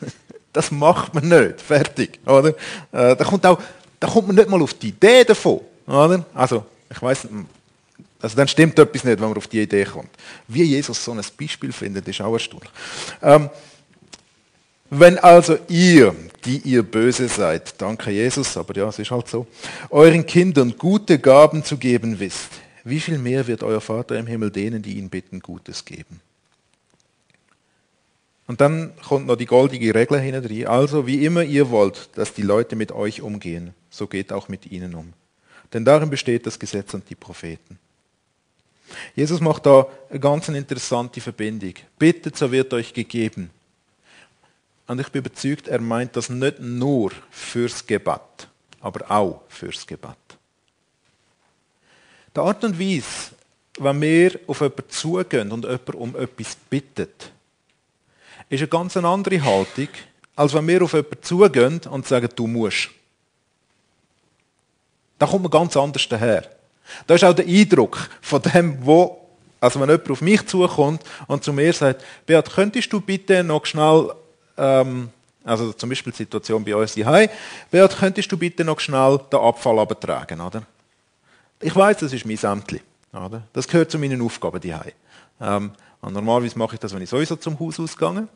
das 0.52 0.70
macht 0.70 1.14
man 1.14 1.28
nicht. 1.28 1.60
Fertig. 1.60 2.20
Oder? 2.26 2.50
Äh, 2.92 3.16
da, 3.16 3.24
kommt 3.24 3.44
auch, 3.46 3.60
da 3.98 4.08
kommt 4.08 4.28
man 4.28 4.36
nicht 4.36 4.48
mal 4.48 4.60
auf 4.62 4.74
die 4.74 4.88
Idee 4.88 5.24
davon. 5.24 5.60
Oder? 5.86 6.24
Also, 6.34 6.64
ich 6.90 7.00
weiß 7.00 7.26
also 8.22 8.36
dann 8.36 8.46
stimmt 8.46 8.78
etwas 8.78 9.02
nicht, 9.02 9.20
wenn 9.20 9.28
man 9.28 9.36
auf 9.36 9.48
die 9.48 9.60
Idee 9.60 9.84
kommt. 9.84 10.10
Wie 10.46 10.62
Jesus 10.62 11.04
so 11.04 11.10
ein 11.10 11.20
Beispiel 11.38 11.72
findet, 11.72 12.06
ist 12.06 12.20
auch 12.20 12.32
erstaunlich. 12.32 12.70
Ähm, 13.20 13.50
wenn 14.90 15.18
also 15.18 15.58
ihr, 15.68 16.14
die 16.44 16.58
ihr 16.58 16.84
böse 16.84 17.26
seid, 17.26 17.74
danke 17.78 18.10
Jesus, 18.10 18.56
aber 18.56 18.76
ja, 18.76 18.88
es 18.88 18.98
ist 18.98 19.10
halt 19.10 19.26
so, 19.26 19.46
euren 19.90 20.24
Kindern 20.24 20.74
gute 20.78 21.18
Gaben 21.18 21.64
zu 21.64 21.76
geben 21.78 22.20
wisst, 22.20 22.50
wie 22.84 23.00
viel 23.00 23.18
mehr 23.18 23.46
wird 23.46 23.62
euer 23.62 23.80
Vater 23.80 24.16
im 24.16 24.26
Himmel 24.26 24.50
denen, 24.50 24.82
die 24.82 24.98
ihn 24.98 25.08
bitten, 25.08 25.40
Gutes 25.40 25.84
geben? 25.84 26.20
Und 28.46 28.60
dann 28.60 28.92
kommt 29.06 29.26
noch 29.26 29.36
die 29.36 29.46
goldige 29.46 29.94
Regel 29.94 30.20
hinein. 30.20 30.66
Also, 30.66 31.06
wie 31.06 31.24
immer 31.24 31.42
ihr 31.42 31.70
wollt, 31.70 32.10
dass 32.16 32.34
die 32.34 32.42
Leute 32.42 32.76
mit 32.76 32.92
euch 32.92 33.22
umgehen, 33.22 33.74
so 33.90 34.06
geht 34.06 34.32
auch 34.32 34.48
mit 34.48 34.70
ihnen 34.70 34.94
um. 34.94 35.12
Denn 35.72 35.84
darin 35.84 36.10
besteht 36.10 36.46
das 36.46 36.58
Gesetz 36.58 36.92
und 36.92 37.08
die 37.08 37.14
Propheten. 37.14 37.78
Jesus 39.14 39.40
macht 39.40 39.64
da 39.64 39.86
eine 40.10 40.20
ganz 40.20 40.48
interessante 40.48 41.20
Verbindung. 41.20 41.74
Bittet, 41.98 42.36
so 42.36 42.52
wird 42.52 42.74
euch 42.74 42.92
gegeben. 42.92 43.50
Und 44.86 45.00
ich 45.00 45.08
bin 45.08 45.20
überzeugt, 45.20 45.68
er 45.68 45.80
meint 45.80 46.16
das 46.16 46.28
nicht 46.28 46.60
nur 46.60 47.12
fürs 47.30 47.86
Gebet, 47.86 48.48
aber 48.80 49.10
auch 49.10 49.42
fürs 49.48 49.86
Gebet. 49.86 50.16
Die 52.34 52.40
Art 52.40 52.64
und 52.64 52.78
Weise, 52.78 53.34
wenn 53.78 54.00
wir 54.00 54.40
auf 54.46 54.60
jemanden 54.60 54.88
zugehen 54.88 55.52
und 55.52 55.64
jemanden 55.64 55.94
um 55.94 56.16
etwas 56.16 56.56
bittet, 56.68 57.32
ist 58.52 58.60
eine 58.60 58.68
ganz 58.68 58.96
andere 58.96 59.42
Haltung, 59.42 59.88
als 60.36 60.52
wenn 60.52 60.68
wir 60.68 60.82
auf 60.82 60.92
jemanden 60.92 61.22
zugehen 61.22 61.80
und 61.90 62.06
sagen, 62.06 62.28
du 62.34 62.46
musst. 62.46 62.90
Da 65.18 65.26
kommt 65.26 65.42
man 65.42 65.50
ganz 65.50 65.76
anders 65.76 66.06
daher. 66.08 66.44
Da 67.06 67.14
ist 67.14 67.24
auch 67.24 67.32
der 67.32 67.46
Eindruck 67.46 68.10
von 68.20 68.42
dem, 68.42 68.84
wo, 68.84 69.26
also 69.60 69.80
wenn 69.80 69.88
jemand 69.88 70.10
auf 70.10 70.20
mich 70.20 70.46
zukommt 70.46 71.02
und 71.28 71.42
zu 71.44 71.52
mir 71.52 71.72
sagt, 71.72 72.04
Beat, 72.26 72.50
könntest 72.52 72.92
du 72.92 73.00
bitte 73.00 73.42
noch 73.42 73.64
schnell, 73.64 74.12
ähm, 74.58 75.08
also 75.44 75.72
zum 75.72 75.88
Beispiel 75.88 76.12
die 76.12 76.18
Situation 76.18 76.62
bei 76.64 76.76
uns 76.76 76.92
hier, 76.92 77.30
Beat, 77.70 77.96
könntest 77.96 78.30
du 78.30 78.36
bitte 78.36 78.64
noch 78.64 78.80
schnell 78.80 79.18
den 79.32 79.40
Abfall 79.40 79.78
abtragen, 79.78 80.40
oder? 80.40 80.62
Ich 81.60 81.74
weiß, 81.74 81.98
das 81.98 82.12
ist 82.12 82.26
mein 82.26 82.36
Sämtli? 82.36 82.82
Das 83.52 83.68
gehört 83.68 83.90
zu 83.90 83.98
meinen 83.98 84.20
Aufgaben 84.20 84.60
die 84.60 84.74
ähm, 85.40 85.72
und 86.02 86.14
normalerweise 86.14 86.58
mache 86.58 86.74
ich 86.74 86.80
das, 86.80 86.92
wenn 86.92 87.02
ich 87.02 87.08
sowieso 87.08 87.36
zum 87.36 87.58
Haus 87.58 87.78
ausgehe. 87.78 88.26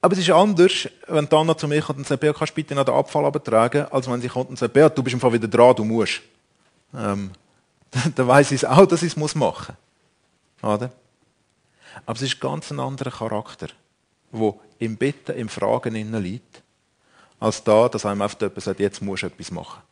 Aber 0.00 0.12
es 0.12 0.20
ist 0.20 0.30
anders, 0.30 0.88
wenn 1.08 1.30
Anna 1.32 1.56
zu 1.56 1.66
mir 1.66 1.82
kommt 1.82 1.98
und 1.98 2.06
sagt, 2.06 2.22
kannst 2.22 2.50
du 2.50 2.54
bitte 2.54 2.74
noch 2.74 2.84
den 2.84 2.94
Abfall 2.94 3.24
abtragen, 3.24 3.86
als 3.90 4.08
wenn 4.08 4.20
sie 4.20 4.28
kommt 4.28 4.50
und 4.50 4.58
sagt, 4.58 4.72
Beat, 4.72 4.96
du 4.96 5.02
bist 5.02 5.14
im 5.14 5.20
Fall 5.20 5.32
wieder 5.32 5.48
dran, 5.48 5.74
du 5.74 5.84
musst. 5.84 6.20
Ähm, 6.94 7.32
dann 8.14 8.28
weiß 8.28 8.52
ich 8.52 8.66
auch, 8.66 8.86
dass 8.86 9.02
ich 9.02 9.16
es 9.16 9.34
machen 9.34 9.76
muss. 10.60 10.74
Oder? 10.74 10.90
Aber 12.06 12.16
es 12.16 12.22
ist 12.22 12.40
ganz 12.40 12.70
ein 12.70 12.78
anderer 12.78 13.10
Charakter, 13.10 13.68
wo 14.30 14.60
im 14.78 14.96
Bitten, 14.96 15.36
im 15.36 15.48
Fragen 15.48 15.96
innen 15.96 16.22
liegt, 16.22 16.62
als 17.40 17.62
da, 17.64 17.88
dass 17.88 18.06
einem 18.06 18.20
oft 18.20 18.40
jemand 18.40 18.62
sagt, 18.62 18.80
jetzt 18.80 19.02
musst 19.02 19.24
du 19.24 19.26
etwas 19.26 19.50
machen. 19.50 19.82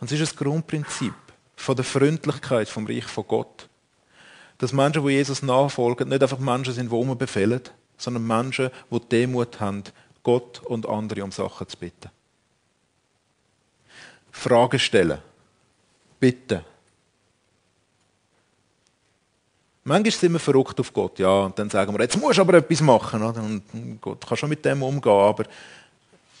Und 0.00 0.10
es 0.10 0.20
ist 0.20 0.32
ein 0.32 0.36
Grundprinzip 0.36 1.14
von 1.56 1.76
der 1.76 1.84
Freundlichkeit 1.84 2.68
vom 2.68 2.86
Reich 2.86 3.04
von 3.04 3.26
Gott, 3.26 3.68
dass 4.58 4.72
Menschen, 4.72 5.06
die 5.06 5.12
Jesus 5.12 5.42
nachfolgen, 5.42 6.08
nicht 6.08 6.22
einfach 6.22 6.38
Menschen 6.38 6.74
sind, 6.74 6.90
die 6.90 7.14
befehlen, 7.14 7.62
sondern 8.00 8.26
Menschen, 8.26 8.70
die 8.90 9.08
Demut 9.08 9.60
haben, 9.60 9.84
Gott 10.22 10.60
und 10.64 10.88
andere 10.88 11.22
um 11.24 11.32
Sachen 11.32 11.68
zu 11.68 11.76
bitten. 11.76 12.10
Fragen 14.30 14.78
stellen. 14.78 15.18
Bitten. 16.18 16.64
Manchmal 19.84 20.12
sind 20.12 20.32
wir 20.32 20.38
verrückt 20.38 20.78
auf 20.78 20.92
Gott, 20.92 21.18
ja, 21.18 21.44
und 21.44 21.58
dann 21.58 21.70
sagen 21.70 21.92
wir, 21.92 22.02
jetzt 22.02 22.20
musst 22.20 22.38
du 22.38 22.42
aber 22.42 22.54
etwas 22.54 22.80
machen. 22.82 23.22
Oder? 23.22 23.42
Und 23.42 24.00
Gott 24.00 24.26
kann 24.26 24.36
schon 24.36 24.50
mit 24.50 24.64
dem 24.64 24.82
umgehen, 24.82 25.12
aber 25.12 25.44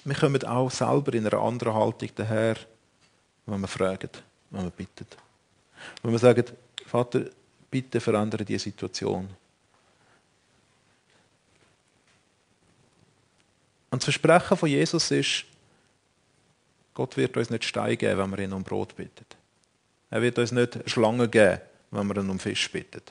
wir 0.04 0.14
kommen 0.14 0.44
auch 0.44 0.70
selber 0.70 1.14
in 1.14 1.26
einer 1.26 1.40
anderen 1.40 1.74
Haltung 1.74 2.10
daher, 2.14 2.56
wenn 3.46 3.60
wir 3.60 3.68
fragen, 3.68 4.10
wenn 4.50 4.64
wir 4.64 4.70
bitten. 4.70 5.06
Wenn 6.02 6.12
wir 6.12 6.18
sagen, 6.18 6.44
Vater, 6.86 7.24
bitte 7.70 8.00
verändere 8.00 8.44
die 8.44 8.58
Situation. 8.58 9.28
Und 13.90 13.98
das 13.98 14.04
Versprechen 14.04 14.56
von 14.56 14.68
Jesus 14.68 15.10
ist, 15.10 15.44
Gott 16.94 17.16
wird 17.16 17.36
uns 17.36 17.50
nicht 17.50 17.64
Stein 17.64 17.98
geben, 17.98 18.18
wenn 18.18 18.30
wir 18.30 18.38
ihn 18.40 18.52
um 18.52 18.62
Brot 18.62 18.94
bitten. 18.96 19.26
Er 20.10 20.22
wird 20.22 20.38
uns 20.38 20.52
nicht 20.52 20.78
Schlangen 20.88 21.30
geben, 21.30 21.60
wenn 21.90 22.06
wir 22.06 22.16
ihn 22.16 22.30
um 22.30 22.38
Fisch 22.38 22.70
bitten. 22.70 23.02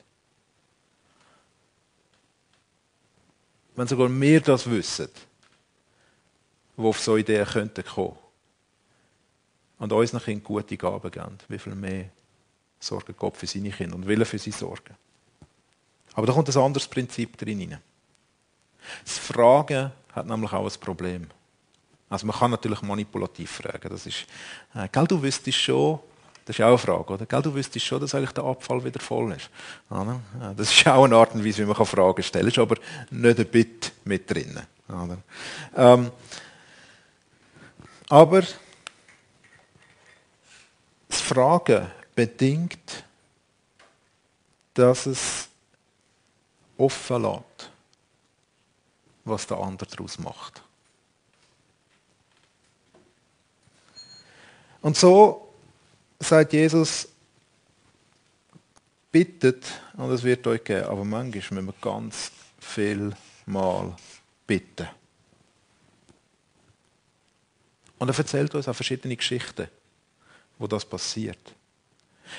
Wenn 3.76 3.86
sogar 3.86 4.08
wir 4.10 4.40
das 4.40 4.68
wissen, 4.68 5.08
wo 6.76 6.90
auf 6.90 7.00
so 7.00 7.16
Ideen 7.16 7.46
könnten 7.46 7.84
kommen 7.84 8.18
und 9.78 9.92
unseren 9.92 10.22
Kindern 10.22 10.44
gute 10.44 10.76
Gaben 10.76 11.10
geben, 11.10 11.38
wie 11.48 11.58
viel 11.58 11.74
mehr 11.74 12.10
sorgt 12.78 13.16
Gott 13.16 13.36
für 13.36 13.46
seine 13.46 13.70
Kinder 13.70 13.96
und 13.96 14.06
will 14.06 14.20
er 14.20 14.26
für 14.26 14.38
sie 14.38 14.50
sorgen. 14.50 14.94
Aber 16.14 16.26
da 16.26 16.32
kommt 16.32 16.48
ein 16.48 16.62
anderes 16.62 16.88
Prinzip 16.88 17.36
drin. 17.36 17.78
Das 19.04 19.18
Fragen 19.18 19.92
hat 20.12 20.26
nämlich 20.26 20.52
auch 20.52 20.64
ein 20.64 20.80
Problem. 20.80 21.26
Also 22.08 22.26
man 22.26 22.36
kann 22.36 22.50
natürlich 22.50 22.82
manipulativ 22.82 23.50
fragen. 23.50 23.88
Das 23.88 24.04
ist, 24.04 24.26
äh, 24.74 24.88
gell, 24.90 25.06
du 25.06 25.22
wüsstest 25.22 25.58
schon, 25.58 26.00
das 26.44 26.58
ist 26.58 26.64
auch 26.64 26.68
eine 26.68 26.78
Frage, 26.78 27.12
oder? 27.12 27.26
Gell, 27.26 27.42
du 27.42 27.54
wüsstest 27.54 27.86
schon, 27.86 28.00
dass 28.00 28.14
eigentlich 28.14 28.32
der 28.32 28.44
Abfall 28.44 28.84
wieder 28.84 28.98
voll 28.98 29.32
ist. 29.32 29.48
Oder? 29.88 30.20
Das 30.56 30.72
ist 30.72 30.86
auch 30.88 31.04
eine 31.04 31.16
Art 31.16 31.34
und 31.34 31.44
Weise, 31.44 31.62
wie 31.62 31.66
man 31.66 31.86
Fragen 31.86 32.22
stellen 32.22 32.52
kann. 32.52 32.52
ist 32.52 32.58
aber 32.58 32.76
nicht 33.10 33.38
ein 33.38 33.46
Bit 33.46 33.92
mit 34.04 34.28
drin. 34.28 34.60
Ähm, 35.76 36.10
aber 38.08 38.42
das 41.08 41.20
Fragen 41.20 41.86
bedingt, 42.14 43.04
dass 44.74 45.06
es 45.06 45.48
offen 46.76 47.22
lässt. 47.22 47.49
Was 49.30 49.46
der 49.46 49.58
andere 49.58 49.88
daraus 49.88 50.18
macht. 50.18 50.62
Und 54.82 54.96
so 54.96 55.52
sagt 56.18 56.52
Jesus, 56.52 57.08
bittet 59.12 59.64
und 59.96 60.10
es 60.10 60.22
wird 60.22 60.46
euch 60.46 60.64
geben. 60.64 60.84
Aber 60.84 61.04
manchmal 61.04 61.62
müssen 61.62 61.66
wir 61.66 61.74
ganz 61.80 62.30
viel 62.58 63.14
Mal 63.46 63.94
bitten. 64.46 64.88
Und 67.98 68.08
er 68.08 68.16
erzählt 68.16 68.54
uns 68.54 68.68
auch 68.68 68.74
verschiedene 68.74 69.16
Geschichten, 69.16 69.68
wo 70.58 70.66
das 70.66 70.84
passiert. 70.84 71.54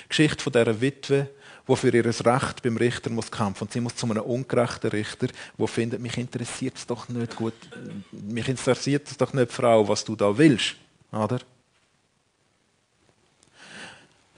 Geschichte 0.07 0.41
von 0.41 0.53
dieser 0.53 0.81
Witwe, 0.81 1.29
die 1.71 1.75
für 1.77 1.95
ihr 1.95 2.05
Recht 2.05 2.63
beim 2.63 2.77
Richter 2.77 3.09
muss 3.09 3.31
kämpfen 3.31 3.63
und 3.63 3.71
sie 3.71 3.81
muss 3.81 3.95
zu 3.95 4.05
einem 4.05 4.23
ungerechten 4.23 4.89
Richter, 4.89 5.27
der 5.57 5.67
findet, 5.67 6.01
mich 6.01 6.17
interessiert 6.17 6.77
es 6.77 6.85
doch 6.85 7.07
nicht 7.09 7.35
gut, 7.35 7.53
mich 8.11 8.47
interessiert 8.47 9.07
es 9.09 9.17
doch 9.17 9.33
nicht, 9.33 9.51
Frau, 9.51 9.87
was 9.87 10.03
du 10.03 10.15
da 10.15 10.37
willst, 10.37 10.75
oder? 11.11 11.39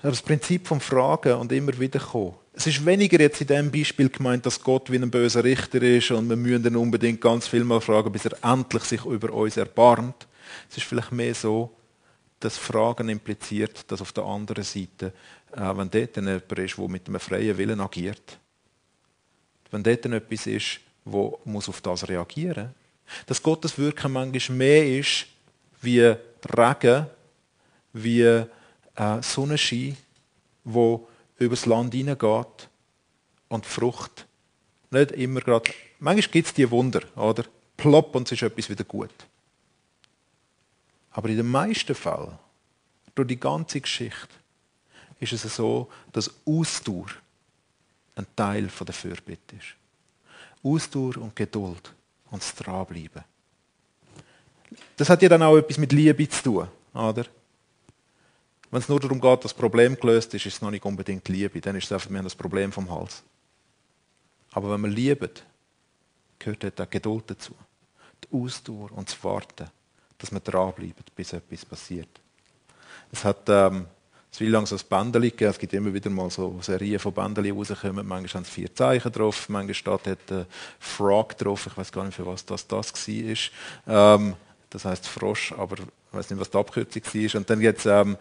Das 0.02 0.22
Prinzip 0.22 0.68
vom 0.68 0.82
Fragen 0.82 1.34
und 1.36 1.52
immer 1.54 1.78
wieder 1.80 2.00
kommen. 2.00 2.34
Es 2.56 2.68
ist 2.68 2.86
weniger 2.86 3.20
jetzt 3.20 3.42
in 3.42 3.48
diesem 3.48 3.72
Beispiel 3.72 4.10
gemeint, 4.10 4.46
dass 4.46 4.62
Gott 4.62 4.92
wie 4.92 4.98
ein 4.98 5.10
böser 5.10 5.44
Richter 5.44 5.82
ist 5.82 6.12
und 6.12 6.30
wir 6.30 6.36
müssen 6.36 6.66
ihn 6.66 6.76
unbedingt 6.76 7.22
ganz 7.22 7.48
viel 7.48 7.64
mal 7.64 7.82
fragen, 7.82 8.12
bis 8.12 8.26
er 8.26 8.38
endlich 8.44 8.84
sich 8.84 9.06
über 9.06 9.32
uns 9.32 9.58
erbarmt. 9.58 10.28
Es 10.70 10.78
ist 10.78 10.84
vielleicht 10.84 11.14
mehr 11.14 11.34
so, 11.34 11.72
dass 12.40 12.58
Fragen 12.58 13.10
impliziert, 13.10 13.90
dass 13.90 14.02
auf 14.02 14.12
der 14.12 14.26
anderen 14.26 14.64
Seite, 14.64 15.14
äh, 15.56 15.78
wenn 15.78 15.90
dort 15.90 16.16
jemand 16.16 16.60
ist, 16.60 16.78
der 16.78 16.88
mit 16.88 17.08
einem 17.08 17.20
freien 17.20 17.58
Willen 17.58 17.82
agiert, 17.82 18.40
wenn 19.72 19.84
dort 19.84 20.06
etwas 20.06 20.48
ist, 20.48 20.80
wo 21.06 21.40
muss 21.46 21.70
auf 21.70 21.82
das 21.82 22.08
reagieren 22.08 22.66
muss, 22.66 23.26
dass 23.28 23.44
Gottes 23.44 23.78
Wirken 23.78 24.14
manchmal 24.14 24.58
mehr 24.58 25.00
ist 25.00 25.28
wie 25.82 26.14
Regen, 26.56 27.08
wie 27.94 28.22
äh, 28.22 28.48
Sonnenschein, 29.22 29.98
wo 30.64 31.08
übers 31.38 31.66
Land 31.66 31.94
hineingeht 31.94 32.70
und 33.50 33.66
Frucht 33.66 34.26
nicht 34.92 35.12
immer 35.12 35.42
gerade. 35.42 35.72
Manchmal 36.00 36.32
gibt 36.32 36.48
es 36.48 36.54
die 36.54 36.70
Wunder, 36.70 37.02
oder? 37.16 37.46
Plopp 37.76 38.16
und 38.16 38.28
es 38.28 38.34
ist 38.34 38.44
etwas 38.44 38.70
wieder 38.70 38.84
gut. 38.84 39.14
Aber 41.12 41.30
in 41.30 41.38
den 41.38 41.48
meisten 41.48 41.96
Fällen, 41.96 42.38
durch 43.16 43.28
die 43.28 43.40
ganze 43.40 43.82
Geschichte, 43.82 44.30
ist 45.20 45.34
es 45.34 45.56
so, 45.56 45.90
dass 46.12 46.32
Ausdauer 46.46 47.08
ein 48.16 48.26
Teil 48.36 48.68
der 48.68 48.94
Fürbitte 48.94 49.56
ist. 49.56 49.76
Ausdauer 50.64 51.18
und 51.18 51.36
Geduld 51.36 51.94
und 52.32 52.42
das 52.42 52.56
Dranbleiben. 52.56 53.24
Das 54.96 55.10
hat 55.10 55.22
ja 55.22 55.30
dann 55.30 55.44
auch 55.44 55.58
etwas 55.58 55.78
mit 55.78 55.92
Liebe 55.92 56.28
zu 56.30 56.44
tun, 56.44 56.68
oder? 56.94 57.26
Wenn 58.72 58.82
es 58.82 58.90
nur 58.90 59.00
darum 59.00 59.22
geht, 59.22 59.44
dass 59.44 59.52
das 59.52 59.54
Problem 59.54 59.96
gelöst 59.96 60.34
ist, 60.34 60.48
ist 60.48 60.56
es 60.56 60.62
noch 60.62 60.72
nicht 60.72 60.84
unbedingt 60.84 61.28
Liebe. 61.30 61.62
Dann 61.62 61.76
ist 61.76 61.86
es 61.86 61.92
einfach, 61.92 62.10
wir 62.10 62.18
haben 62.18 62.26
das 62.26 62.34
Problem 62.34 62.72
vom 62.72 62.90
Hals. 62.90 63.22
Aber 64.52 64.72
wenn 64.72 64.82
wir 64.82 64.88
lieben, 64.88 65.30
gehört 66.40 66.64
dort 66.64 66.82
auch 66.82 66.90
Geduld 66.90 67.24
dazu. 67.28 67.54
Die 68.24 68.36
Ausdauer 68.36 68.92
und 68.94 69.10
das 69.10 69.24
Warten, 69.24 69.70
dass 70.18 70.32
wir 70.32 70.40
dranbleiben, 70.40 71.04
bis 71.16 71.34
etwas 71.34 71.66
passiert. 71.66 72.10
Es 73.12 73.24
hat 73.24 73.48
ähm, 73.48 73.86
es 74.34 74.40
will 74.40 74.50
lang 74.50 74.66
so 74.66 74.76
ein 74.76 74.82
Bändchen 74.90 75.22
gegeben. 75.22 75.52
Es 75.52 75.60
gibt 75.60 75.74
immer 75.74 75.94
wieder 75.94 76.10
mal 76.10 76.28
so 76.32 76.58
Serien 76.62 76.98
von 76.98 77.14
Bändchen 77.14 77.56
rauskommen. 77.56 78.08
Manchmal 78.08 78.34
haben 78.34 78.42
es 78.42 78.50
vier 78.50 78.74
Zeichen 78.74 79.12
drauf, 79.12 79.48
manchmal 79.48 79.76
steht 79.76 79.88
dort 79.88 80.32
äh, 80.32 80.46
Frog 80.80 81.38
drauf. 81.38 81.68
Ich 81.68 81.78
weiß 81.78 81.92
gar 81.92 82.04
nicht, 82.04 82.16
für 82.16 82.26
was 82.26 82.44
das, 82.44 82.66
das 82.66 82.92
war. 83.08 83.38
Ähm, 83.88 84.34
das 84.72 84.86
heißt 84.86 85.08
Frosch, 85.08 85.54
aber 85.56 85.78
ich 85.78 85.86
weiß 86.12 86.32
nicht, 86.32 86.40
was 86.40 86.50
die 86.50 86.58
Abkürzung 86.58 87.04
war. 87.04 87.36
Und 87.36 87.48
dann 87.48 87.62
es 87.62 87.86
ähm, 87.86 88.18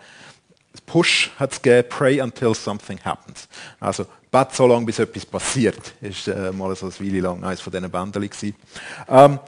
Push 0.84 1.30
hat 1.38 1.52
es 1.52 1.62
gegeben, 1.62 1.88
pray 1.88 2.20
until 2.20 2.54
something 2.54 2.98
happens. 3.02 3.48
Also, 3.80 4.04
bet 4.30 4.54
so 4.54 4.66
lange, 4.66 4.84
bis 4.84 4.98
etwas 4.98 5.24
passiert. 5.24 5.94
War 6.02 6.36
äh, 6.36 6.52
mal 6.52 6.76
so 6.76 6.86
ein 6.86 7.00
Weile 7.00 7.20
lang 7.20 7.42
eines 7.42 7.62
von 7.62 7.72
diesen 7.72 7.90
Bändchen. 7.90 8.54
Ähm, 9.08 9.38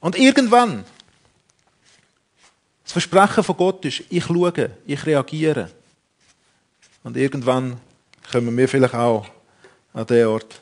und 0.00 0.18
irgendwann, 0.18 0.84
das 2.82 2.92
Versprechen 2.92 3.44
von 3.44 3.56
Gott 3.56 3.84
ist, 3.84 4.02
ich 4.10 4.24
schaue, 4.24 4.70
ich 4.84 5.06
reagiere. 5.06 5.77
Und 7.02 7.16
irgendwann 7.16 7.80
kommen 8.30 8.56
wir 8.56 8.68
vielleicht 8.68 8.94
auch 8.94 9.26
an 9.92 10.06
den 10.06 10.26
Ort. 10.26 10.60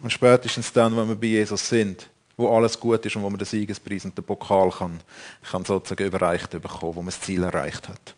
Und 0.00 0.10
spätestens 0.10 0.72
dann, 0.72 0.96
wenn 0.96 1.08
wir 1.08 1.16
bei 1.16 1.26
Jesus 1.26 1.68
sind, 1.68 2.08
wo 2.36 2.54
alles 2.54 2.78
gut 2.78 3.04
ist 3.06 3.16
und 3.16 3.22
wo 3.22 3.30
man 3.30 3.38
den 3.38 3.46
Siegespreis 3.46 4.04
und 4.04 4.16
den 4.16 4.24
Pokal 4.24 4.70
kann, 4.70 5.00
kann 5.50 5.64
sozusagen 5.64 6.06
überreicht 6.06 6.50
bekommen, 6.50 6.96
wo 6.96 7.02
man 7.02 7.06
das 7.06 7.20
Ziel 7.20 7.42
erreicht 7.42 7.88
hat. 7.88 8.14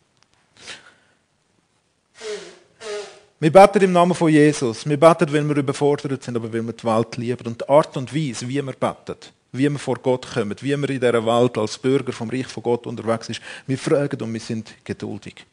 Wir 3.38 3.52
beten 3.52 3.82
im 3.82 3.92
Namen 3.92 4.14
von 4.14 4.30
Jesus. 4.30 4.88
Wir 4.88 4.98
beten, 4.98 5.30
weil 5.30 5.46
wir 5.46 5.56
überfordert 5.56 6.22
sind, 6.22 6.36
aber 6.36 6.50
weil 6.50 6.62
wir 6.62 6.72
die 6.72 6.84
Welt 6.84 7.16
lieben. 7.18 7.46
Und 7.46 7.60
die 7.60 7.68
Art 7.68 7.94
und 7.96 8.14
Weise, 8.14 8.48
wie 8.48 8.62
wir 8.62 8.72
beten, 8.72 9.16
wie 9.52 9.70
wir 9.70 9.78
vor 9.78 9.96
Gott 9.96 10.26
kommen, 10.32 10.56
wie 10.62 10.76
wir 10.76 10.88
in 10.88 11.00
dieser 11.00 11.26
Welt 11.26 11.58
als 11.58 11.76
Bürger 11.76 12.12
vom 12.12 12.30
Reich 12.30 12.46
von 12.46 12.62
Gott 12.62 12.86
unterwegs 12.86 13.26
sind, 13.26 13.40
wir 13.66 13.76
fragen 13.76 14.22
und 14.22 14.32
wir 14.32 14.40
sind 14.40 14.72
geduldig. 14.84 15.44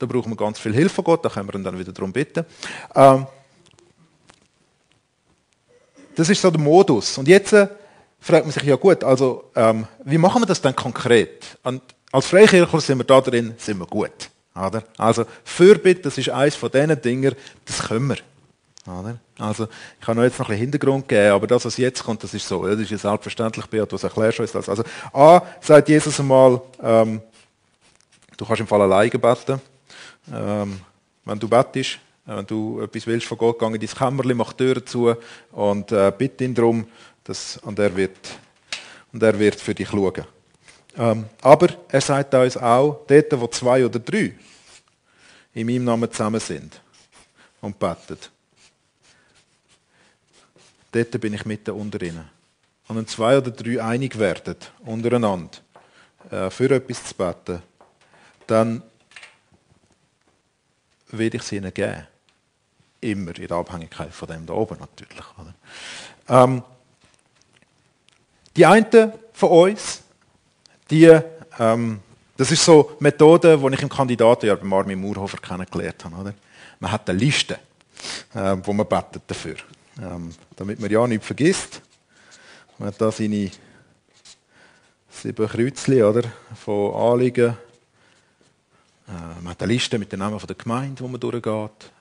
Da 0.00 0.06
brauchen 0.06 0.32
wir 0.32 0.36
ganz 0.36 0.58
viel 0.58 0.72
Hilfe 0.72 0.94
von 0.94 1.04
Gott, 1.04 1.24
da 1.24 1.28
können 1.28 1.46
wir 1.46 1.54
ihn 1.54 1.62
dann 1.62 1.78
wieder 1.78 1.92
darum 1.92 2.10
bitten. 2.10 2.44
Ähm, 2.94 3.26
das 6.16 6.30
ist 6.30 6.40
so 6.40 6.50
der 6.50 6.60
Modus. 6.60 7.18
Und 7.18 7.28
jetzt 7.28 7.52
äh, 7.52 7.68
fragt 8.18 8.46
man 8.46 8.52
sich, 8.52 8.62
ja 8.62 8.76
gut, 8.76 9.04
also 9.04 9.50
ähm, 9.54 9.86
wie 10.04 10.16
machen 10.16 10.40
wir 10.40 10.46
das 10.46 10.62
dann 10.62 10.74
konkret? 10.74 11.58
Und 11.62 11.82
als 12.10 12.26
Freikirchler 12.26 12.80
sind 12.80 12.96
wir 12.98 13.04
da 13.04 13.20
drin, 13.20 13.54
sind 13.58 13.78
wir 13.78 13.86
gut. 13.86 14.30
Oder? 14.56 14.82
Also 14.96 15.26
Fürbitte, 15.44 16.00
das 16.00 16.16
ist 16.16 16.30
eines 16.30 16.56
von 16.56 16.70
diesen 16.70 17.00
Dingen, 17.02 17.34
das 17.66 17.82
können 17.82 18.08
wir. 18.08 18.16
Oder? 18.86 19.18
Also 19.38 19.68
ich 19.98 20.06
kann 20.06 20.16
noch 20.16 20.24
jetzt 20.24 20.38
noch 20.38 20.46
ein 20.46 20.52
bisschen 20.52 20.60
Hintergrund 20.62 21.08
geben, 21.08 21.32
aber 21.32 21.46
das, 21.46 21.66
was 21.66 21.76
jetzt 21.76 22.02
kommt, 22.02 22.24
das 22.24 22.32
ist 22.32 22.48
so. 22.48 22.66
Das 22.66 22.80
ist 22.80 22.90
ja 22.90 22.96
selbstverständlich, 22.96 23.66
Beat, 23.66 23.92
was 23.92 24.02
erklärst 24.02 24.38
du 24.38 24.42
uns 24.44 24.52
das? 24.52 24.66
Also 24.66 24.82
A, 25.12 25.42
sagt 25.60 25.90
Jesus 25.90 26.18
einmal, 26.18 26.62
ähm, 26.82 27.20
du 28.38 28.46
kannst 28.46 28.60
im 28.60 28.66
Fall 28.66 28.80
alleine 28.80 29.10
beten. 29.10 29.60
Ähm, 30.32 30.80
wenn 31.24 31.38
du 31.38 31.48
bettest, 31.48 31.98
äh, 32.26 32.36
wenn 32.36 32.46
du 32.46 32.80
etwas 32.80 33.06
willst 33.06 33.26
von 33.26 33.38
Gott, 33.38 33.58
geh 33.58 33.66
in 33.66 33.72
dein 33.72 33.88
Kämmerchen, 33.88 34.36
mach 34.36 34.52
die 34.52 34.64
Türen 34.64 34.86
zu 34.86 35.14
und 35.52 35.92
äh, 35.92 36.12
bitte 36.16 36.44
ihn 36.44 36.54
darum, 36.54 36.86
dass, 37.24 37.56
und, 37.58 37.78
er 37.78 37.94
wird, 37.94 38.18
und 39.12 39.22
er 39.22 39.38
wird 39.38 39.60
für 39.60 39.74
dich 39.74 39.88
schauen. 39.88 40.24
Ähm, 40.96 41.26
aber 41.40 41.68
er 41.88 42.00
sagt 42.00 42.34
uns 42.34 42.56
auch, 42.56 43.04
dort, 43.06 43.40
wo 43.40 43.46
zwei 43.46 43.84
oder 43.84 43.98
drei 43.98 44.34
in 45.54 45.66
meinem 45.66 45.84
Namen 45.84 46.10
zusammen 46.10 46.40
sind 46.40 46.80
und 47.60 47.78
beten, 47.78 48.18
dort 50.92 51.20
bin 51.20 51.34
ich 51.34 51.44
mitten 51.44 51.72
unter 51.72 52.02
ihnen. 52.02 52.28
Und 52.88 52.96
wenn 52.96 53.06
zwei 53.06 53.38
oder 53.38 53.52
drei 53.52 53.82
einig 53.82 54.18
werden, 54.18 54.56
untereinander, 54.84 55.58
äh, 56.30 56.50
für 56.50 56.70
etwas 56.70 57.04
zu 57.04 57.14
beten, 57.14 57.62
dann 58.46 58.82
werde 61.12 61.36
ich 61.36 61.42
sie 61.42 61.56
ihnen 61.56 61.72
geben. 61.72 62.06
Immer 63.00 63.36
in 63.38 63.48
der 63.48 63.56
Abhängigkeit 63.56 64.12
von 64.12 64.28
dem 64.28 64.46
da 64.46 64.52
oben 64.52 64.78
natürlich. 64.78 65.24
Ähm, 66.28 66.62
die 68.56 68.66
einen 68.66 69.12
von 69.32 69.48
uns, 69.48 70.02
die, 70.90 71.18
ähm, 71.58 72.00
das 72.36 72.50
ist 72.50 72.64
so 72.64 72.88
eine 72.88 72.96
Methode, 73.00 73.58
die 73.58 73.74
ich 73.74 73.82
im 73.82 73.88
Kandidatenjahr 73.88 74.56
beim 74.56 74.72
Armin 74.72 75.00
Murhofer 75.00 75.38
kennengelernt 75.38 76.04
habe. 76.04 76.16
Oder? 76.16 76.34
Man 76.78 76.92
hat 76.92 77.08
eine 77.08 77.18
Liste, 77.18 77.58
äh, 78.34 78.56
wo 78.62 78.72
man 78.72 78.86
betet 78.86 79.22
dafür. 79.26 79.56
Ähm, 80.00 80.34
damit 80.56 80.80
man 80.80 80.90
ja 80.90 81.06
nichts 81.06 81.26
vergisst. 81.26 81.80
Man 82.78 82.88
hat 82.88 83.00
da 83.00 83.10
seine 83.10 83.50
sieben 85.10 85.48
Kreuzchen 85.48 86.02
oder, 86.02 86.22
von 86.54 86.94
Anliegen. 86.94 87.56
Äh, 89.10 89.42
man 89.42 89.50
hat 89.50 89.62
eine 89.62 89.72
Liste 89.72 89.98
mit 89.98 90.12
den 90.12 90.20
Namen 90.20 90.38
der 90.38 90.56
Gemeinde, 90.56 91.02
wo 91.02 91.08
man 91.08 91.20
durchgeht. 91.20 91.44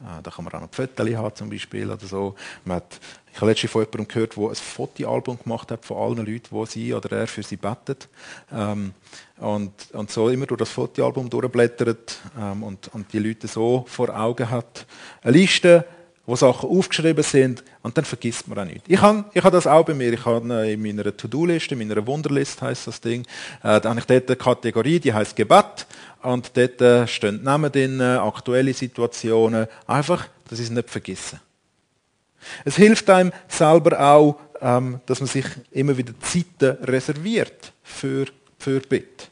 Äh, 0.01 0.21
da 0.21 0.31
kann 0.31 0.45
man 0.45 0.53
auch 0.53 0.61
noch 0.61 0.69
Fotos 0.71 1.15
haben 1.15 1.35
zum 1.35 1.49
Beispiel 1.49 1.89
oder 1.89 2.05
so. 2.05 2.35
Man 2.65 2.77
hat 2.77 2.99
ich 3.31 3.41
habe 3.41 3.51
letztens 3.51 3.71
von 3.71 3.83
jemandem 3.83 4.07
gehört, 4.07 4.35
der 4.35 4.49
ein 4.49 4.55
Fotoalbum 4.55 5.39
gemacht 5.43 5.71
hat 5.71 5.85
von 5.85 5.97
allen 5.97 6.25
Leuten, 6.25 6.49
die 6.51 6.65
sie 6.65 6.93
oder 6.93 7.11
er 7.17 7.27
für 7.27 7.43
sie 7.43 7.57
betet. 7.57 8.09
Ähm, 8.51 8.93
und, 9.37 9.71
und 9.93 10.11
so 10.11 10.29
immer 10.29 10.45
durch 10.45 10.59
das 10.59 10.69
Fotoalbum 10.69 11.29
durchblättert 11.29 12.19
ähm, 12.37 12.63
und, 12.63 12.89
und 12.93 13.11
die 13.13 13.19
Leute 13.19 13.47
so 13.47 13.85
vor 13.87 14.09
Augen 14.09 14.49
hat. 14.49 14.85
Eine 15.21 15.37
Liste, 15.37 15.85
wo 16.29 16.35
Sachen 16.35 16.69
aufgeschrieben 16.69 17.23
sind 17.23 17.63
und 17.81 17.97
dann 17.97 18.05
vergisst 18.05 18.47
man 18.47 18.59
auch 18.59 18.65
nicht. 18.65 18.83
Ich 18.87 19.01
habe 19.01 19.25
ich 19.33 19.43
hab 19.43 19.51
das 19.51 19.65
auch 19.65 19.83
bei 19.83 19.95
mir. 19.95 20.13
Ich 20.13 20.25
habe 20.25 20.69
in 20.69 20.81
meiner 20.81 21.15
To-Do-Liste, 21.15 21.73
in 21.73 21.87
meiner 21.87 22.05
Wunderlist 22.05 22.61
heißt 22.61 22.85
das 22.85 23.01
Ding, 23.01 23.21
äh, 23.63 23.81
da 23.81 23.89
habe 23.89 23.99
ich 23.99 24.05
dort 24.05 24.27
eine 24.27 24.35
Kategorie, 24.35 24.99
die 24.99 25.11
heißt 25.11 25.35
Gebet 25.35 25.87
und 26.21 26.51
dort 26.55 26.81
äh, 26.81 27.07
stehen 27.07 27.43
Namen 27.43 27.71
drin, 27.71 28.01
aktuelle 28.01 28.73
Situationen, 28.73 29.67
einfach, 29.87 30.27
dass 30.49 30.59
ich 30.59 30.65
es 30.65 30.71
nicht 30.71 30.89
vergesse. 30.89 31.39
Es 32.65 32.75
hilft 32.75 33.09
einem 33.09 33.31
selber 33.47 33.99
auch, 33.99 34.39
ähm, 34.61 34.99
dass 35.05 35.19
man 35.19 35.27
sich 35.27 35.45
immer 35.71 35.97
wieder 35.97 36.13
Zeiten 36.19 36.83
reserviert 36.83 37.73
für 37.83 38.25
Fürbitte. 38.57 39.27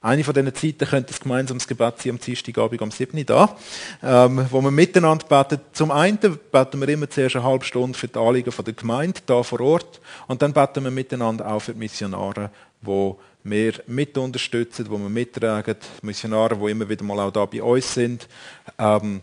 Eine 0.00 0.24
von 0.24 0.34
diesen 0.34 0.52
Zeiten 0.52 0.88
könnte 0.88 1.14
ein 1.14 1.22
gemeinsames 1.22 1.68
Gebet 1.68 1.98
sein 1.98 2.10
am 2.10 2.18
Dienstagabend 2.18 2.82
am 2.82 2.90
7. 2.90 3.24
da, 3.24 3.56
ähm, 4.02 4.44
wo 4.50 4.60
wir 4.60 4.72
miteinander 4.72 5.24
beten. 5.26 5.62
Zum 5.72 5.92
einen 5.92 6.18
beten 6.18 6.80
wir 6.80 6.88
immer 6.88 7.08
zuerst 7.08 7.36
eine 7.36 7.44
halbe 7.44 7.64
Stunde 7.64 7.96
für 7.96 8.08
die 8.08 8.18
Anliegen 8.18 8.52
der 8.52 8.74
Gemeinde 8.74 9.20
da 9.26 9.44
vor 9.44 9.60
Ort 9.60 10.00
und 10.26 10.42
dann 10.42 10.52
beten 10.52 10.82
wir 10.82 10.90
miteinander 10.90 11.46
auch 11.46 11.60
für 11.60 11.72
die 11.72 11.78
Missionare, 11.78 12.50
die 12.80 13.14
wir 13.44 13.74
mit 13.86 14.16
unterstützen, 14.16 14.84
die 14.84 14.90
wir 14.90 14.98
mittragen, 14.98 15.76
Missionare, 16.02 16.56
die 16.56 16.70
immer 16.70 16.88
wieder 16.88 17.04
mal 17.04 17.20
auch 17.20 17.32
da 17.32 17.44
bei 17.44 17.62
uns 17.62 17.94
sind 17.94 18.28
ähm, 18.78 19.22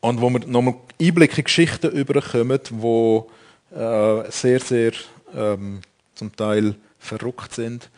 und 0.00 0.20
wo 0.20 0.30
wir 0.30 0.46
nochmal 0.46 0.74
Einblicke 1.00 1.38
in 1.38 1.44
Geschichten 1.44 1.90
überkommen, 1.90 2.60
die 2.70 3.76
äh, 3.76 4.30
sehr, 4.30 4.60
sehr 4.60 4.92
ähm, 5.34 5.80
zum 6.14 6.34
Teil 6.34 6.74
verrückt 6.98 7.54
sind 7.54 7.88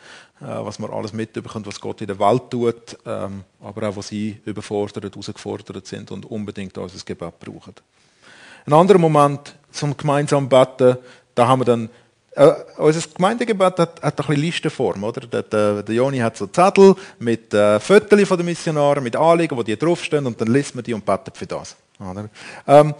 äh, 0.41 0.65
was 0.65 0.79
man 0.79 0.89
alles 0.89 1.13
mitbekommt, 1.13 1.67
was 1.67 1.79
Gott 1.79 2.01
in 2.01 2.07
der 2.07 2.19
Welt 2.19 2.49
tut, 2.49 2.97
ähm, 3.05 3.43
aber 3.61 3.89
auch, 3.89 3.95
wo 3.95 4.01
sie 4.01 4.41
überfordert, 4.45 5.03
herausgefordert 5.03 5.85
sind 5.85 6.09
und 6.09 6.25
unbedingt 6.25 6.75
unser 6.79 7.05
Gebet 7.05 7.39
brauchen. 7.39 7.75
Ein 8.65 8.73
anderer 8.73 8.97
Moment 8.97 9.55
zum 9.71 9.95
gemeinsamen 9.95 10.49
Beten, 10.49 10.97
da 11.35 11.47
haben 11.47 11.61
wir 11.61 11.65
dann 11.65 11.89
äh, 12.31 12.51
unser 12.77 13.01
Gemeindegebet 13.13 13.79
hat, 13.79 14.01
hat 14.01 14.03
ein 14.03 14.15
bisschen 14.15 14.35
Listenform. 14.35 15.03
Oder? 15.03 15.21
Der, 15.21 15.43
der, 15.43 15.83
der 15.83 15.95
Joni 15.95 16.19
hat 16.19 16.37
so 16.37 16.47
Zettel 16.47 16.95
mit 17.19 17.53
äh, 17.53 17.79
Fotos 17.79 18.27
von 18.27 18.37
den 18.37 18.45
Missionaren, 18.45 19.03
mit 19.03 19.15
Anliegen, 19.15 19.57
wo 19.57 19.63
die 19.63 19.77
draufstehen, 19.77 20.25
und 20.25 20.39
dann 20.39 20.47
liest 20.47 20.75
man 20.75 20.83
die 20.83 20.93
und 20.93 21.05
betet 21.05 21.37
für 21.37 21.45
das. 21.45 21.75
Oder? 21.99 22.29
Ähm, 22.67 22.93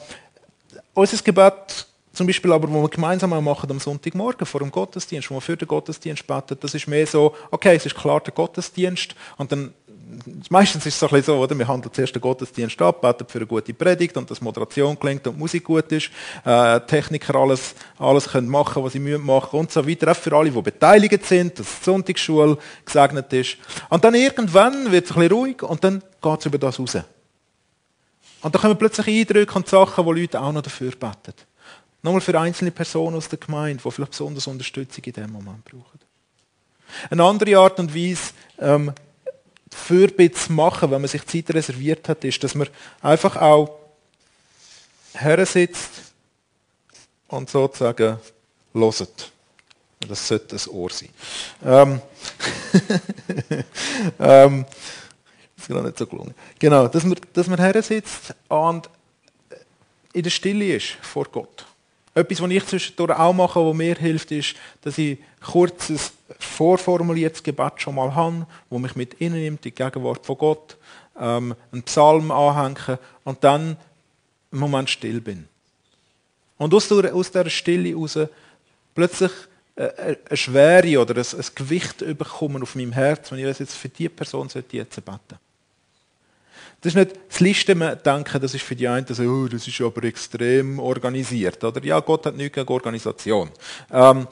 unser 0.93 1.17
Gebet 1.23 1.87
zum 2.13 2.27
Beispiel 2.27 2.51
aber, 2.51 2.69
wo 2.69 2.81
wir 2.81 2.89
gemeinsam 2.89 3.29
machen 3.43 3.71
am 3.71 3.79
Sonntagmorgen 3.79 4.45
vor 4.45 4.59
dem 4.59 4.69
Gottesdienst, 4.69 5.31
wo 5.31 5.35
wir 5.35 5.41
für 5.41 5.55
den 5.55 5.67
Gottesdienst 5.67 6.27
beten, 6.27 6.57
das 6.59 6.73
ist 6.73 6.87
mehr 6.87 7.07
so, 7.07 7.33
okay, 7.51 7.75
es 7.75 7.85
ist 7.85 7.95
klar 7.95 8.19
der 8.19 8.33
Gottesdienst 8.33 9.15
und 9.37 9.51
dann 9.51 9.73
Meistens 10.49 10.85
ist 10.85 10.93
es 10.93 10.99
so, 10.99 11.07
ein 11.07 11.11
bisschen 11.11 11.33
so, 11.33 11.39
oder? 11.39 11.57
wir 11.57 11.67
handeln 11.67 11.93
zuerst 11.93 12.13
den 12.15 12.21
Gottesdienst 12.21 12.81
ab, 12.81 13.01
beten 13.01 13.25
für 13.27 13.39
eine 13.39 13.47
gute 13.47 13.73
Predigt 13.73 14.15
und 14.17 14.29
dass 14.29 14.41
Moderation 14.41 14.99
klingt 14.99 15.25
und 15.27 15.37
Musik 15.37 15.63
gut 15.63 15.91
ist, 15.91 16.09
äh, 16.45 16.79
Techniker 16.81 17.35
alles, 17.35 17.75
alles 17.97 18.29
können 18.29 18.47
machen, 18.47 18.83
was 18.83 18.93
sie 18.93 18.99
müssen 18.99 19.27
und 19.29 19.71
so 19.71 19.87
weiter, 19.87 20.11
auch 20.11 20.15
für 20.15 20.35
alle, 20.35 20.51
die 20.51 20.61
beteiligt 20.61 21.25
sind, 21.25 21.59
dass 21.59 21.79
die 21.79 21.85
Sonntagsschule 21.85 22.57
gesegnet 22.85 23.31
ist. 23.33 23.57
Und 23.89 24.03
dann 24.03 24.15
irgendwann 24.15 24.91
wird 24.91 25.05
es 25.05 25.11
ein 25.11 25.19
bisschen 25.21 25.37
ruhig 25.37 25.63
und 25.63 25.83
dann 25.83 26.03
geht 26.21 26.39
es 26.39 26.45
über 26.45 26.57
das 26.57 26.79
raus. 26.79 26.97
Und 28.41 28.55
dann 28.55 28.61
kommen 28.61 28.77
plötzlich 28.77 29.07
Eindrücke 29.07 29.55
und 29.55 29.67
Sachen, 29.67 30.05
wo 30.05 30.11
Leute 30.11 30.41
auch 30.41 30.51
noch 30.51 30.63
dafür 30.63 30.91
beten. 30.91 31.33
Nochmal 32.03 32.21
für 32.21 32.39
einzelne 32.39 32.71
Personen 32.71 33.15
aus 33.15 33.29
der 33.29 33.37
Gemeinde, 33.37 33.83
die 33.83 33.91
vielleicht 33.91 34.11
besonders 34.11 34.47
Unterstützung 34.47 35.03
in 35.03 35.13
diesem 35.13 35.31
Moment 35.31 35.63
brauchen. 35.63 35.99
Eine 37.09 37.23
andere 37.23 37.57
Art 37.57 37.79
und 37.79 37.93
Weise, 37.95 38.33
ähm, 38.59 38.91
Fürbitte 39.71 40.37
zu 40.37 40.53
machen, 40.53 40.91
wenn 40.91 41.01
man 41.01 41.09
sich 41.09 41.25
Zeit 41.25 41.49
reserviert 41.53 42.07
hat, 42.09 42.23
ist, 42.23 42.43
dass 42.43 42.55
man 42.55 42.67
einfach 43.01 43.35
auch 43.37 43.79
her 45.13 45.45
sitzt 45.45 46.13
und 47.27 47.49
sozusagen 47.49 48.17
loset. 48.73 49.31
Das 50.07 50.27
sollte 50.27 50.55
ein 50.55 50.69
Ohr 50.69 50.89
sein. 50.89 51.09
Ähm, 51.63 52.01
ähm, 54.19 54.65
ist 55.57 55.67
gerade 55.67 55.85
nicht 55.85 55.97
so 55.97 56.07
gelungen. 56.07 56.33
Genau, 56.57 56.87
dass 56.87 57.03
man, 57.03 57.17
dass 57.33 57.47
man 57.47 57.59
her 57.59 57.81
sitzt 57.83 58.33
und 58.47 58.89
in 60.13 60.23
der 60.23 60.29
Stille 60.29 60.75
ist 60.75 60.97
vor 61.01 61.25
Gott. 61.25 61.65
Etwas, 62.13 62.41
was 62.41 62.51
ich 62.51 62.65
zwischendurch 62.65 63.17
auch 63.17 63.33
mache, 63.33 63.65
was 63.65 63.75
mir 63.75 63.95
hilft, 63.95 64.31
ist, 64.31 64.55
dass 64.81 64.97
ich 64.97 65.17
kurzes 65.41 66.11
vorformuliertes 66.39 67.41
Gebet 67.41 67.81
schon 67.81 67.95
mal 67.95 68.13
habe, 68.13 68.45
wo 68.69 68.79
mich 68.79 68.95
mit 68.95 69.15
innen 69.15 69.39
nimmt, 69.41 69.63
die 69.63 69.71
Gegenwart 69.71 70.25
von 70.25 70.37
Gott, 70.37 70.77
ähm, 71.17 71.55
einen 71.71 71.83
Psalm 71.83 72.31
anhänge 72.31 72.99
und 73.23 73.43
dann 73.43 73.77
einen 74.51 74.59
Moment 74.59 74.89
still 74.89 75.21
bin. 75.21 75.47
Und 76.57 76.73
aus, 76.73 76.87
dieser 76.89 77.49
Stille 77.49 77.89
heraus 77.89 78.19
plötzlich 78.93 79.31
eine 79.75 80.37
Schwere 80.37 81.01
oder 81.01 81.15
ein, 81.15 81.25
ein 81.39 81.45
Gewicht 81.55 81.99
bekommen 82.17 82.61
auf 82.61 82.75
meinem 82.75 82.91
Herz, 82.91 83.31
wenn 83.31 83.39
ich 83.39 83.59
jetzt 83.59 83.75
für 83.75 83.89
diese 83.89 84.09
Person 84.09 84.47
jetzt 84.53 84.69
beten 84.69 84.87
sollte. 85.05 85.39
Das 86.81 86.93
ist 86.93 86.95
nicht 86.95 87.19
das 87.29 87.39
Listen 87.39 87.79
denken, 88.03 88.41
das 88.41 88.55
ist 88.55 88.63
für 88.63 88.75
die 88.75 88.87
einen 88.87 89.05
so, 89.05 89.23
oh, 89.23 89.47
das 89.47 89.67
ist 89.67 89.81
aber 89.81 90.03
extrem 90.03 90.79
organisiert. 90.79 91.63
Oder? 91.63 91.83
Ja, 91.83 91.99
Gott 91.99 92.25
hat 92.25 92.35
nichts 92.35 92.55
gegen 92.55 92.67
Organisation. 92.67 93.51
Ähm, 93.91 94.27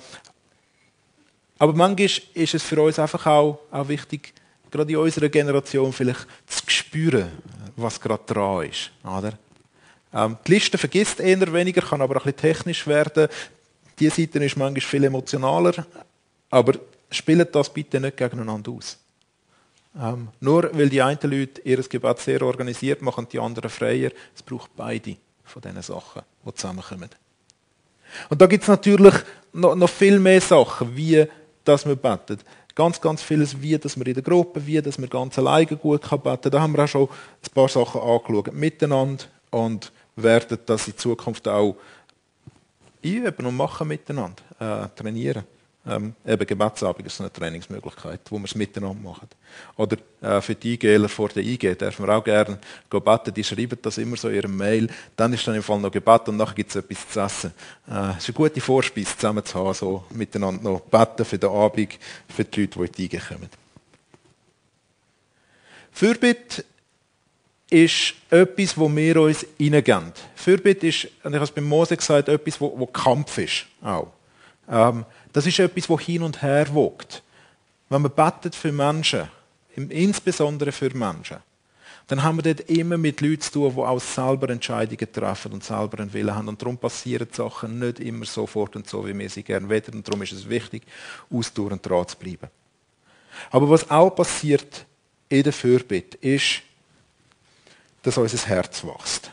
aber 1.59 1.73
manchmal 1.73 2.09
ist 2.33 2.53
es 2.55 2.63
für 2.63 2.81
uns 2.81 2.97
einfach 2.97 3.25
auch, 3.27 3.59
auch 3.69 3.87
wichtig, 3.87 4.33
gerade 4.71 4.91
in 4.91 4.97
unserer 4.97 5.29
Generation 5.29 5.93
vielleicht 5.93 6.25
zu 6.47 6.63
spüren, 6.67 7.29
was 7.75 8.01
gerade 8.01 8.23
dran 8.25 8.65
ist. 8.65 8.91
Oder? 9.03 9.33
Ähm, 10.11 10.37
die 10.47 10.53
Liste 10.53 10.77
vergisst 10.79 11.19
eher 11.19 11.53
weniger, 11.53 11.81
kann 11.81 12.01
aber 12.01 12.15
ein 12.15 12.23
bisschen 12.23 12.37
technisch 12.37 12.87
werden. 12.87 13.27
Die 13.99 14.09
Seite 14.09 14.43
ist 14.43 14.57
manchmal 14.57 14.81
viel 14.81 15.03
emotionaler, 15.03 15.85
aber 16.49 16.73
spielt 17.11 17.53
das 17.53 17.71
bitte 17.71 17.99
nicht 17.99 18.17
gegeneinander 18.17 18.71
aus. 18.71 18.97
Ähm, 19.97 20.29
nur 20.39 20.69
weil 20.73 20.89
die 20.89 21.01
einen 21.01 21.19
Leute 21.23 21.61
ihr 21.61 21.81
Gebet 21.81 22.19
sehr 22.19 22.41
organisiert 22.41 23.01
machen, 23.01 23.27
die 23.31 23.39
anderen 23.39 23.69
freier. 23.69 24.11
Es 24.35 24.43
braucht 24.43 24.75
beide 24.75 25.15
von 25.43 25.61
diesen 25.61 25.81
Sachen, 25.81 26.21
die 26.45 26.53
zusammenkommen. 26.53 27.09
Und 28.29 28.41
da 28.41 28.47
gibt 28.47 28.63
es 28.63 28.67
natürlich 28.67 29.13
noch, 29.53 29.75
noch, 29.75 29.89
viel 29.89 30.19
mehr 30.19 30.41
Sachen, 30.41 30.95
wie 30.95 31.25
dass 31.63 31.85
man 31.85 31.97
betet. 31.97 32.39
Ganz, 32.75 33.01
ganz 33.01 33.21
vieles, 33.21 33.61
wie 33.61 33.77
dass 33.77 33.97
man 33.97 34.07
in 34.07 34.13
der 34.13 34.23
Gruppe, 34.23 34.65
wie 34.65 34.81
dass 34.81 34.97
man 34.97 35.09
ganz 35.09 35.37
alleine 35.37 35.65
gut 35.65 36.03
kann 36.03 36.21
beten. 36.21 36.49
Da 36.49 36.61
haben 36.61 36.75
wir 36.75 36.83
auch 36.83 36.87
schon 36.87 37.09
ein 37.09 37.53
paar 37.53 37.67
Sachen 37.67 38.01
angeschaut 38.01 38.53
miteinander 38.53 39.25
und 39.51 39.91
werden 40.15 40.57
das 40.65 40.87
in 40.87 40.97
Zukunft 40.97 41.47
auch 41.47 41.75
üben 43.01 43.45
und 43.45 43.57
machen 43.57 43.87
miteinander, 43.87 44.41
äh, 44.59 44.87
trainieren. 44.95 45.43
Ähm, 45.89 46.13
eben 46.25 46.45
Gebetsabend 46.45 47.07
ist 47.07 47.19
eine 47.19 47.33
Trainingsmöglichkeit, 47.33 48.21
wo 48.29 48.37
wir 48.37 48.45
es 48.45 48.55
miteinander 48.55 49.01
machen. 49.01 49.27
Oder 49.75 49.97
äh, 50.21 50.39
für 50.41 50.55
die 50.55 50.73
IGler 50.73 51.09
vor 51.09 51.29
der 51.29 51.43
IG 51.43 51.75
dürfen 51.75 52.05
wir 52.05 52.15
auch 52.15 52.23
gerne 52.23 52.59
beten. 52.89 53.33
Die 53.33 53.43
schreiben 53.43 53.79
das 53.81 53.97
immer 53.97 54.15
so 54.15 54.29
in 54.29 54.35
ihrem 54.35 54.55
Mail. 54.55 54.87
Dann 55.15 55.33
ist 55.33 55.47
dann 55.47 55.55
im 55.55 55.63
Fall 55.63 55.79
noch 55.79 55.91
Gebet 55.91 56.29
und 56.29 56.37
nachher 56.37 56.55
gibt 56.55 56.69
es 56.69 56.75
etwas 56.75 57.09
zu 57.09 57.19
essen. 57.19 57.53
Äh, 57.89 58.11
es 58.11 58.29
ist 58.29 58.29
eine 58.29 58.35
gute 58.35 58.61
Vorspeise, 58.61 59.17
zusammen 59.17 59.43
zu 59.43 59.55
haben, 59.57 59.73
so 59.73 60.03
miteinander 60.11 60.61
noch 60.61 60.81
beten 60.81 61.25
für 61.25 61.39
den 61.39 61.49
Abend, 61.49 61.97
für 62.27 62.43
die 62.43 62.61
Leute, 62.61 62.79
die 62.79 62.85
in 62.85 62.91
die 62.91 63.05
IG 63.05 63.17
kommen. 63.17 63.49
Fürbitte 65.91 66.63
ist 67.69 68.13
etwas, 68.29 68.77
wo 68.77 68.93
wir 68.95 69.21
uns 69.21 69.45
hineingeben. 69.57 70.11
Fürbitte 70.35 70.87
ist, 70.87 71.05
und 71.23 71.31
ich 71.31 71.35
habe 71.35 71.43
es 71.43 71.51
bei 71.51 71.61
Mose 71.61 71.97
gesagt, 71.97 72.29
etwas, 72.29 72.59
wo, 72.59 72.73
wo 72.77 72.85
Kampf 72.85 73.37
ist. 73.37 73.65
Auch. 73.81 74.07
Ähm, 74.69 75.05
das 75.33 75.45
ist 75.45 75.59
etwas, 75.59 75.89
wo 75.89 75.99
hin 75.99 76.23
und 76.23 76.41
her 76.41 76.73
wogt. 76.73 77.23
Wenn 77.89 78.01
man 78.01 78.11
betet 78.11 78.55
für 78.55 78.71
Menschen, 78.71 79.27
insbesondere 79.75 80.71
für 80.71 80.95
Menschen, 80.95 81.37
dann 82.09 82.23
haben 82.23 82.37
wir 82.37 82.53
dort 82.53 82.67
immer 82.69 82.97
mit 82.97 83.21
Leuten 83.21 83.41
zu 83.41 83.51
tun, 83.51 83.75
die 83.75 83.81
auch 83.81 83.99
selber 83.99 84.49
Entscheidungen 84.49 85.13
treffen 85.13 85.53
und 85.53 85.63
selber 85.63 85.99
einen 85.99 86.11
Willen 86.11 86.33
haben. 86.33 86.47
Und 86.47 86.59
darum 86.59 86.75
passieren 86.75 87.27
Sachen 87.31 87.77
nicht 87.77 87.99
immer 87.99 88.25
sofort 88.25 88.75
und 88.75 88.89
so, 88.89 89.05
wie 89.05 89.17
wir 89.17 89.29
sie 89.29 89.43
gerne 89.43 89.69
wollen. 89.69 89.93
Und 89.93 90.07
darum 90.07 90.23
ist 90.23 90.31
es 90.31 90.49
wichtig, 90.49 90.83
ausdauernd 91.29 91.87
dran 91.87 92.07
zu 92.07 92.17
bleiben. 92.17 92.47
Aber 93.51 93.69
was 93.69 93.89
auch 93.91 94.09
passiert 94.09 94.87
in 95.29 95.43
der 95.43 95.53
Fürbitte, 95.53 96.17
ist, 96.17 96.63
dass 98.01 98.17
unser 98.17 98.47
Herz 98.47 98.83
wächst. 98.83 99.31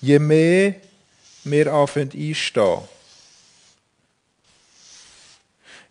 Je 0.00 0.18
mehr 0.18 0.74
wir 1.44 1.72
anfangen 1.72 2.10
einstehen, 2.12 2.80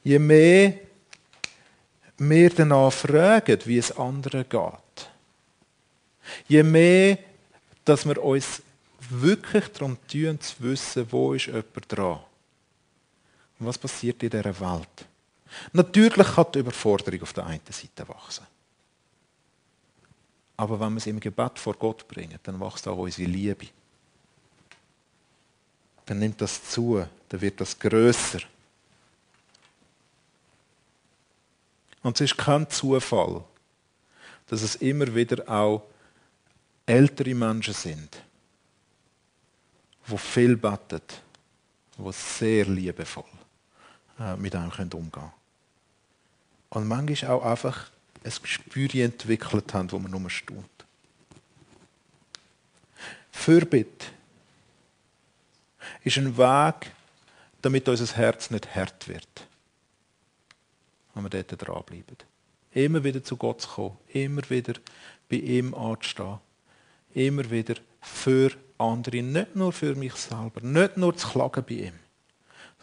je 0.04 0.20
mehr 0.20 0.74
wir 2.18 2.50
danach 2.50 2.94
fragen, 2.94 3.60
wie 3.66 3.78
es 3.78 3.92
anderen 3.98 4.48
geht, 4.48 5.10
je 6.48 6.64
mehr, 6.64 7.18
dass 7.84 8.06
wir 8.06 8.24
uns 8.24 8.62
wirklich 9.10 9.68
darum 9.70 9.98
tun, 10.08 10.40
zu 10.40 10.56
wissen, 10.60 11.12
wo 11.12 11.34
ist 11.34 11.48
jemand 11.48 11.86
dran. 11.88 12.20
Und 13.60 13.68
was 13.68 13.78
passiert 13.78 14.22
in 14.24 14.30
dieser 14.30 14.60
Welt? 14.60 15.06
Natürlich 15.74 16.28
kann 16.28 16.46
die 16.54 16.60
Überforderung 16.60 17.22
auf 17.24 17.34
der 17.34 17.46
einen 17.46 17.62
Seite 17.70 18.08
wachsen. 18.08 18.46
Aber 20.58 20.80
wenn 20.80 20.94
wir 20.94 20.98
es 20.98 21.08
im 21.08 21.20
Gebet 21.20 21.58
vor 21.58 21.74
Gott 21.74 22.08
bringen, 22.08 22.40
dann 22.44 22.60
wächst 22.60 22.88
auch 22.88 22.98
unsere 22.98 23.30
Liebe 23.30 23.68
dann 26.06 26.20
nimmt 26.20 26.42
das 26.42 26.70
zu, 26.70 27.06
dann 27.30 27.42
wird 27.42 27.62
das 27.62 27.78
größer. 27.78 28.40
Und 32.04 32.20
es 32.20 32.32
ist 32.32 32.38
kein 32.38 32.70
Zufall, 32.70 33.44
dass 34.48 34.62
es 34.64 34.76
immer 34.76 35.14
wieder 35.14 35.48
auch 35.48 35.84
ältere 36.86 37.36
Menschen 37.36 37.74
sind, 37.74 38.22
wo 40.08 40.18
viel 40.18 40.58
betet, 40.58 41.22
wo 41.98 42.12
sehr 42.12 42.66
liebevoll 42.66 43.24
äh, 44.20 44.36
mit 44.36 44.56
einem 44.56 44.72
umgehen 44.72 45.12
können. 45.12 45.32
Und 46.70 46.88
manchmal 46.88 47.32
auch 47.32 47.46
einfach 47.46 47.92
ein 48.24 48.34
Gespür 48.42 48.94
entwickelt 48.96 49.74
haben, 49.74 49.92
wo 49.92 50.00
man 50.00 50.12
nur 50.12 50.30
staunt. 50.30 50.66
Fürbitte 53.32 54.08
ist 56.04 56.18
ein 56.18 56.38
Weg, 56.38 56.92
damit 57.62 57.88
unser 57.88 58.16
Herz 58.16 58.50
nicht 58.50 58.76
hart 58.76 59.08
wird. 59.08 59.48
Wenn 61.14 61.24
wir 61.24 61.30
dort 61.30 61.62
dranbleiben. 61.62 62.18
Immer 62.72 63.04
wieder 63.04 63.24
zu 63.24 63.36
Gott 63.36 63.62
zu 63.62 63.70
kommen, 63.70 63.98
immer 64.10 64.50
wieder 64.50 64.74
bei 65.30 65.38
ihm 65.38 65.74
anzustehen, 65.74 66.40
immer 67.14 67.50
wieder 67.52 67.76
für 68.00 68.52
andere, 68.78 69.22
nicht 69.22 69.56
nur 69.56 69.74
für 69.74 69.96
mich 69.96 70.16
selber, 70.16 70.62
nicht 70.62 70.98
nur 70.98 71.16
zu 71.16 71.28
klagen 71.28 71.64
bei 71.68 71.74
ihm, 71.76 71.94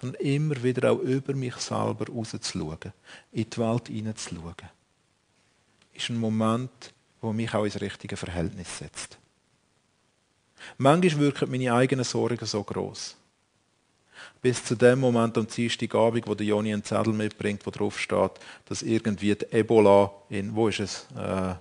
sondern 0.01 0.21
immer 0.21 0.63
wieder 0.63 0.93
auch 0.93 0.99
über 0.99 1.35
mich 1.35 1.57
selber 1.57 2.07
rauszuschauen, 2.07 2.93
in 3.33 3.51
die 3.51 3.59
Welt 3.59 3.89
hineinzuschauen. 3.89 4.55
Ist 5.95 6.11
ein 6.11 6.19
Moment, 6.19 6.93
wo 7.21 7.33
mich 7.33 7.53
auch 7.55 7.65
ins 7.65 7.81
richtige 7.81 8.17
Verhältnis 8.17 8.79
setzt. 8.79 9.19
Manchmal 10.77 11.25
wirken 11.25 11.51
meine 11.51 11.73
eigenen 11.73 12.05
Sorgen 12.05 12.45
so 12.45 12.63
groß. 12.63 13.17
Bis 14.43 14.65
zu 14.65 14.77
dem 14.77 15.01
Moment 15.01 15.37
am 15.39 15.47
Dienstagabend, 15.47 16.27
wo 16.27 16.35
der 16.35 16.47
Joni 16.47 16.73
einen 16.73 16.85
Zettel 16.85 17.13
mitbringt, 17.13 17.65
wo 17.65 17.71
drauf 17.71 17.99
steht, 17.99 18.33
dass 18.67 18.83
irgendwie 18.83 19.35
die 19.35 19.47
Ebola 19.53 20.11
in, 20.29 20.55
wo 20.55 20.69
ist 20.69 20.81
es? 20.81 21.07
Äh, 21.17 21.55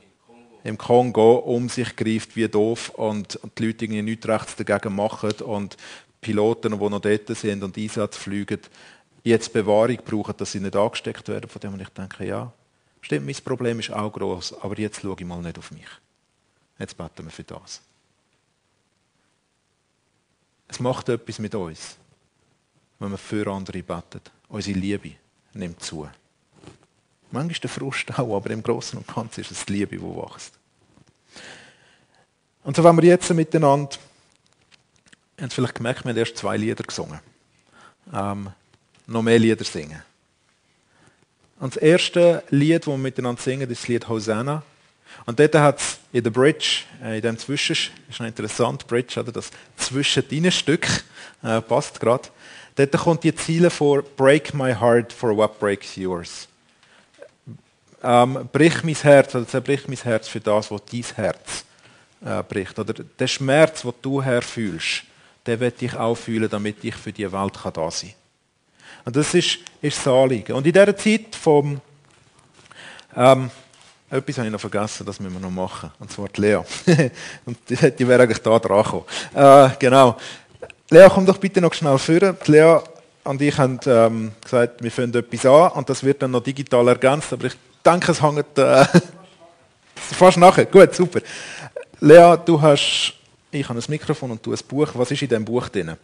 im 0.63 0.77
Kongo 0.77 1.35
um 1.37 1.69
sich 1.69 1.95
greift 1.95 2.35
wie 2.35 2.47
doof 2.47 2.89
und, 2.89 3.39
die 3.57 3.65
Leute 3.65 3.85
irgendwie 3.85 4.01
nichts 4.01 4.27
rechts 4.27 4.55
dagegen 4.55 4.95
machen 4.95 5.31
und 5.43 5.77
Piloten, 6.19 6.77
die 6.77 6.89
noch 6.89 6.99
dort 6.99 7.37
sind 7.37 7.63
und 7.63 7.77
Einsatz 7.77 8.17
fliegen, 8.17 8.59
jetzt 9.23 9.53
Bewahrung 9.53 9.97
brauchen, 10.03 10.35
dass 10.37 10.51
sie 10.51 10.59
nicht 10.59 10.75
angesteckt 10.75 11.27
werden. 11.29 11.49
Von 11.49 11.61
dem 11.61 11.73
und 11.73 11.81
ich 11.81 11.89
denke, 11.89 12.25
ja, 12.25 12.51
stimmt, 13.01 13.25
mein 13.25 13.35
Problem 13.43 13.79
ist 13.79 13.91
auch 13.91 14.11
groß, 14.11 14.61
aber 14.61 14.77
jetzt 14.77 15.01
schaue 15.01 15.15
ich 15.17 15.25
mal 15.25 15.41
nicht 15.41 15.57
auf 15.57 15.71
mich. 15.71 15.87
Jetzt 16.79 16.97
beten 16.97 17.25
wir 17.25 17.31
für 17.31 17.43
das. 17.43 17.81
Es 20.67 20.79
macht 20.79 21.09
etwas 21.09 21.39
mit 21.39 21.55
uns, 21.55 21.97
wenn 22.99 23.11
wir 23.11 23.17
für 23.17 23.47
andere 23.51 23.81
beten. 23.81 24.21
Unsere 24.49 24.77
Liebe 24.77 25.13
nimmt 25.53 25.81
zu. 25.81 26.07
Manchmal 27.31 27.51
ist 27.51 27.63
der 27.63 27.69
Frust 27.69 28.17
auch, 28.17 28.35
aber 28.35 28.49
im 28.51 28.63
Großen 28.63 28.97
und 28.97 29.07
Ganzen 29.07 29.41
ist 29.41 29.51
es 29.51 29.65
die 29.65 29.73
Liebe, 29.73 29.97
die 29.97 30.01
wächst. 30.01 30.53
Und 32.63 32.75
so 32.75 32.83
wenn 32.83 32.97
wir 32.97 33.03
jetzt 33.03 33.33
miteinander, 33.33 33.95
ihr 35.37 35.43
habt 35.43 35.53
vielleicht 35.53 35.75
gemerkt, 35.75 36.05
wir 36.05 36.11
haben 36.11 36.17
erst 36.17 36.37
zwei 36.37 36.57
Lieder 36.57 36.83
gesungen. 36.83 37.19
Ähm, 38.13 38.49
noch 39.07 39.21
mehr 39.21 39.39
Lieder 39.39 39.63
singen. 39.63 40.01
Und 41.59 41.75
das 41.75 41.81
erste 41.81 42.43
Lied, 42.49 42.81
das 42.81 42.87
wir 42.87 42.97
miteinander 42.97 43.41
singen, 43.41 43.69
ist 43.69 43.81
das 43.81 43.87
Lied 43.87 44.07
Hosanna. 44.07 44.63
Und 45.25 45.39
dort 45.39 45.55
hat 45.55 45.79
es 45.79 45.99
in 46.13 46.23
der 46.23 46.31
Bridge, 46.31 46.83
äh, 47.03 47.17
in 47.17 47.21
dem 47.21 47.37
Zwischen, 47.37 47.73
ist 48.09 48.19
noch 48.19 48.27
interessant, 48.27 48.87
Bridge, 48.87 49.19
oder 49.19 49.31
das 49.31 49.51
Zwischendinenstück, 49.77 50.87
äh, 51.43 51.61
passt 51.61 51.99
gerade. 51.99 52.29
Dort 52.75 52.91
kommt 52.91 53.23
die 53.23 53.35
Ziele 53.35 53.69
vor, 53.69 54.03
Break 54.03 54.53
my 54.53 54.73
heart 54.73 55.11
for 55.11 55.35
what 55.35 55.59
breaks 55.59 55.95
yours. 55.95 56.47
Ähm, 58.03 58.47
brich 58.51 58.83
mein 58.83 58.95
Herz, 58.95 59.33
oder 59.33 59.47
zerbrich 59.47 59.87
mein 59.87 59.97
Herz 59.97 60.27
für 60.27 60.39
das, 60.39 60.69
was 60.69 60.81
dein 60.85 61.03
Herz 61.15 61.65
äh, 62.23 62.43
bricht. 62.43 62.77
Oder 62.77 62.93
der 62.93 63.27
Schmerz, 63.27 63.81
den 63.81 63.93
du 64.01 64.21
herfühlst, 64.21 65.03
den 65.47 65.59
will 65.59 65.73
ich 65.79 65.95
auch 65.95 66.15
fühlen, 66.15 66.49
damit 66.49 66.83
ich 66.83 66.95
für 66.95 67.11
die 67.11 67.31
Welt 67.31 67.53
kann 67.61 67.73
da 67.73 67.89
sein 67.89 68.11
kann. 68.11 68.17
Und 69.05 69.15
das 69.15 69.33
ist, 69.33 69.59
ist 69.81 69.97
das 69.97 70.07
Anliegen. 70.07 70.53
Und 70.53 70.67
in 70.67 70.73
dieser 70.73 70.95
Zeit 70.95 71.35
vom 71.35 71.81
ähm, 73.15 73.49
etwas 74.09 74.37
habe 74.37 74.47
ich 74.47 74.53
noch 74.53 74.59
vergessen, 74.59 75.05
das 75.05 75.19
müssen 75.19 75.33
wir 75.33 75.41
noch 75.41 75.51
machen. 75.51 75.91
Und 75.99 76.11
zwar 76.11 76.29
die 76.29 76.41
Lea. 76.41 76.55
und 77.45 77.57
die, 77.69 77.91
die 77.91 78.07
wäre 78.07 78.23
eigentlich 78.23 78.41
da 78.41 78.57
dran 78.57 78.83
gekommen. 78.83 79.05
Äh, 79.33 79.69
genau. 79.79 80.17
Lea, 80.89 81.07
komm 81.13 81.25
doch 81.25 81.37
bitte 81.37 81.59
noch 81.59 81.73
schnell 81.73 81.97
führen. 81.97 82.37
Die 82.45 82.51
Lea 82.51 82.79
und 83.25 83.41
ich 83.41 83.57
haben 83.57 83.79
ähm, 83.85 84.31
gesagt, 84.41 84.81
wir 84.81 84.91
fangen 84.91 85.13
etwas 85.13 85.45
an 85.45 85.71
und 85.71 85.89
das 85.89 86.01
wird 86.03 86.21
dann 86.21 86.31
noch 86.31 86.41
digital 86.41 86.87
ergänzt. 86.87 87.33
Aber 87.33 87.45
ich 87.45 87.55
denke, 87.85 88.11
es 88.13 88.21
hängt 88.21 88.57
äh, 88.57 88.85
fast 89.95 90.37
nachher. 90.37 90.65
Gut, 90.65 90.95
super. 90.95 91.19
Lea, 91.99 92.37
du 92.45 92.61
hast, 92.61 93.13
ich 93.51 93.67
habe 93.67 93.77
ein 93.77 93.85
Mikrofon 93.89 94.31
und 94.31 94.45
du 94.45 94.53
ein 94.53 94.59
Buch. 94.65 94.87
Was 94.93 95.11
ist 95.11 95.21
in 95.21 95.27
diesem 95.27 95.43
Buch 95.43 95.67
drin? 95.67 95.97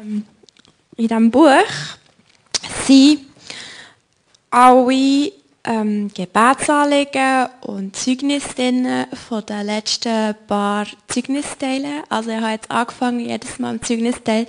Ähm, 0.00 0.24
in 0.96 1.08
diesem 1.08 1.30
Buch 1.30 1.50
sind 2.86 3.22
alle 4.50 5.32
ähm, 5.66 6.10
Gebetsanliegen 6.14 7.48
und 7.62 7.96
Zeugnisse 7.96 9.06
von 9.28 9.44
den 9.44 9.66
letzten 9.66 10.34
paar 10.46 10.86
Zeugnisteilen. 11.08 12.02
Also 12.08 12.30
ich 12.30 12.36
habe 12.36 12.52
jetzt 12.52 12.70
angefangen, 12.70 13.20
jedes 13.20 13.58
Mal 13.58 13.74
im 13.74 13.82
Zeugnisteil 13.82 14.46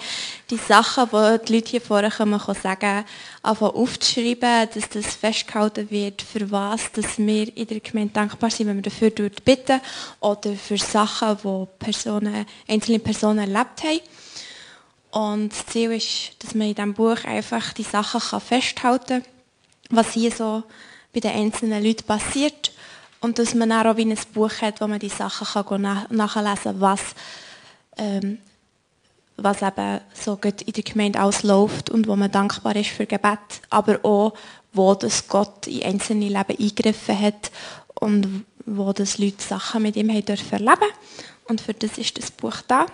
die 0.49 0.57
Sachen, 0.57 1.09
die 1.11 1.45
die 1.45 1.53
Leute 1.55 1.69
hier 1.71 1.81
vorne 1.81 2.11
kommen, 2.11 2.39
sagen, 2.39 3.03
einfach 3.41 3.73
aufzuschreiben, 3.73 4.69
dass 4.73 4.89
das 4.89 5.15
festgehalten 5.15 5.89
wird, 5.89 6.21
für 6.21 6.49
was 6.51 6.91
dass 6.91 7.17
wir 7.17 7.57
in 7.57 7.67
der 7.67 7.79
Gemeinde 7.79 8.13
dankbar 8.13 8.51
sind, 8.51 8.67
wenn 8.67 8.77
wir 8.77 8.83
dafür 8.83 9.09
bitten 9.09 9.81
oder 10.19 10.53
für 10.53 10.77
Sachen, 10.77 11.37
die 11.43 11.83
Personen, 11.83 12.45
einzelne 12.67 12.99
Personen 12.99 13.39
erlebt 13.39 13.83
haben. 13.83 13.99
Und 15.11 15.51
das 15.51 15.65
Ziel 15.65 15.91
ist, 15.93 16.35
dass 16.39 16.53
man 16.53 16.67
in 16.67 16.75
diesem 16.75 16.93
Buch 16.93 17.23
einfach 17.25 17.73
die 17.73 17.83
Sachen 17.83 18.39
festhalten 18.39 19.23
kann, 19.23 19.31
was 19.89 20.13
hier 20.13 20.31
so 20.31 20.63
bei 21.17 21.21
den 21.21 21.35
einzelnen 21.35 21.83
Leuten 21.83 22.03
passiert 22.03 22.71
und 23.21 23.39
dass 23.39 23.55
man 23.55 23.71
auch 23.71 23.97
wie 23.97 24.05
ein 24.05 24.17
Buch 24.35 24.51
hat, 24.61 24.81
wo 24.81 24.87
man 24.87 24.99
die 24.99 25.09
Sachen 25.09 25.65
kann 25.65 25.81
nachlesen 26.11 26.63
kann, 26.63 26.81
was, 26.81 27.01
ähm, 27.97 28.37
was 29.35 29.63
eben 29.63 29.99
so 30.13 30.37
in 30.43 30.73
der 30.73 30.83
Gemeinde 30.83 31.23
ausläuft 31.23 31.89
und 31.89 32.07
wo 32.07 32.15
man 32.15 32.31
dankbar 32.31 32.75
ist 32.75 32.91
für 32.91 33.07
Gebet, 33.07 33.39
aber 33.71 33.99
auch, 34.05 34.33
wo 34.73 34.93
das 34.93 35.27
Gott 35.27 35.65
in 35.65 35.81
einzelne 35.81 36.27
Leben 36.27 36.55
eingegriffen 36.59 37.19
hat 37.19 37.51
und 37.95 38.45
wo 38.67 38.93
das 38.93 39.17
Leute 39.17 39.41
Sachen 39.41 39.81
mit 39.81 39.95
ihm 39.95 40.11
haben 40.11 40.25
dürfen 40.25 40.51
erleben 40.51 40.91
Und 41.45 41.61
für 41.61 41.73
das 41.73 41.97
ist 41.97 42.15
das 42.19 42.29
Buch 42.29 42.57
da. 42.67 42.85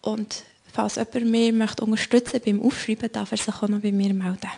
Und 0.00 0.42
falls 0.72 0.96
jemand 0.96 1.26
mich 1.26 1.52
möchte 1.52 1.84
unterstützen 1.84 2.40
beim 2.44 2.60
Aufschreiben, 2.60 3.12
darf 3.12 3.30
er 3.30 3.38
sich 3.38 3.54
auch 3.54 3.68
noch 3.68 3.80
bei 3.80 3.92
mir 3.92 4.12
melden. 4.14 4.50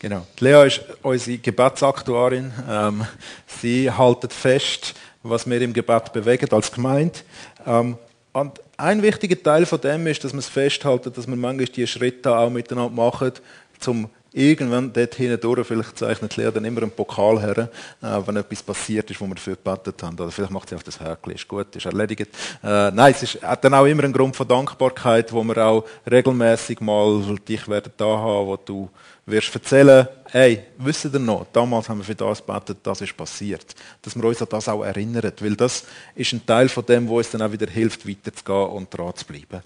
Genau. 0.00 0.26
Lea 0.38 0.66
ist 0.66 0.80
unsere 1.02 1.36
Gebetsaktuarin. 1.36 2.50
Ähm, 2.68 3.06
sie 3.46 3.90
haltet 3.90 4.32
fest, 4.32 4.94
was 5.22 5.48
wir 5.48 5.60
im 5.60 5.74
Gebet 5.74 6.10
bewegen 6.14 6.50
als 6.52 6.72
Gemeinde. 6.72 7.18
Ähm, 7.66 7.98
und 8.32 8.60
ein 8.78 9.02
wichtiger 9.02 9.40
Teil 9.42 9.66
von 9.66 9.78
dem 9.78 10.06
ist, 10.06 10.24
dass 10.24 10.32
man 10.32 10.38
es 10.38 10.48
festhalten, 10.48 11.12
dass 11.12 11.26
man 11.26 11.38
manchmal 11.38 11.66
die 11.66 11.86
Schritte 11.86 12.34
auch 12.34 12.48
miteinander 12.48 12.94
macht, 12.94 13.42
um 13.86 14.08
irgendwann 14.32 14.90
dort 14.90 15.16
hindurch, 15.16 15.66
vielleicht 15.66 15.98
zeichnet 15.98 16.34
Lea 16.36 16.50
dann 16.50 16.64
immer 16.64 16.82
einen 16.82 16.92
Pokal 16.92 17.38
her, 17.38 17.68
äh, 18.00 18.20
wenn 18.24 18.36
etwas 18.36 18.62
passiert 18.62 19.10
ist, 19.10 19.20
wo 19.20 19.26
wir 19.26 19.34
dafür 19.34 19.56
gebetet 19.56 20.02
haben. 20.02 20.18
Oder 20.18 20.30
vielleicht 20.30 20.52
macht 20.52 20.70
sie 20.70 20.76
auf 20.76 20.82
das 20.82 20.98
Härchen, 20.98 21.32
ist 21.32 21.46
gut, 21.46 21.76
ist 21.76 21.84
erledigt. 21.84 22.30
Äh, 22.62 22.90
nein, 22.90 23.12
es 23.12 23.22
ist, 23.22 23.42
hat 23.42 23.64
dann 23.64 23.74
auch 23.74 23.84
immer 23.84 24.04
einen 24.04 24.14
Grund 24.14 24.34
von 24.34 24.48
Dankbarkeit, 24.48 25.30
wo 25.30 25.42
wir 25.44 25.58
auch 25.58 25.84
regelmäßig 26.10 26.80
mal 26.80 27.22
dich 27.46 27.68
werden 27.68 27.92
da 27.98 28.06
haben, 28.06 28.46
wo 28.46 28.56
du 28.56 28.88
wirst 29.30 29.54
erzählen, 29.54 30.08
hey, 30.30 30.64
wisst 30.78 31.04
ihr 31.04 31.18
noch, 31.18 31.46
damals 31.52 31.88
haben 31.88 31.98
wir 31.98 32.04
für 32.04 32.14
das 32.14 32.44
gebetet, 32.44 32.78
das 32.82 33.00
ist 33.00 33.16
passiert. 33.16 33.74
Dass 34.02 34.16
wir 34.16 34.24
uns 34.24 34.40
an 34.40 34.48
das 34.50 34.68
auch 34.68 34.82
erinnern, 34.82 35.32
weil 35.40 35.56
das 35.56 35.84
ist 36.14 36.32
ein 36.32 36.44
Teil 36.44 36.68
von 36.68 36.84
dem, 36.86 37.08
wo 37.08 37.18
uns 37.18 37.30
dann 37.30 37.42
auch 37.42 37.52
wieder 37.52 37.66
hilft, 37.66 38.08
weiterzugehen 38.08 38.68
und 38.70 38.96
dran 38.96 39.14
zu 39.14 39.24
bleiben. 39.24 39.62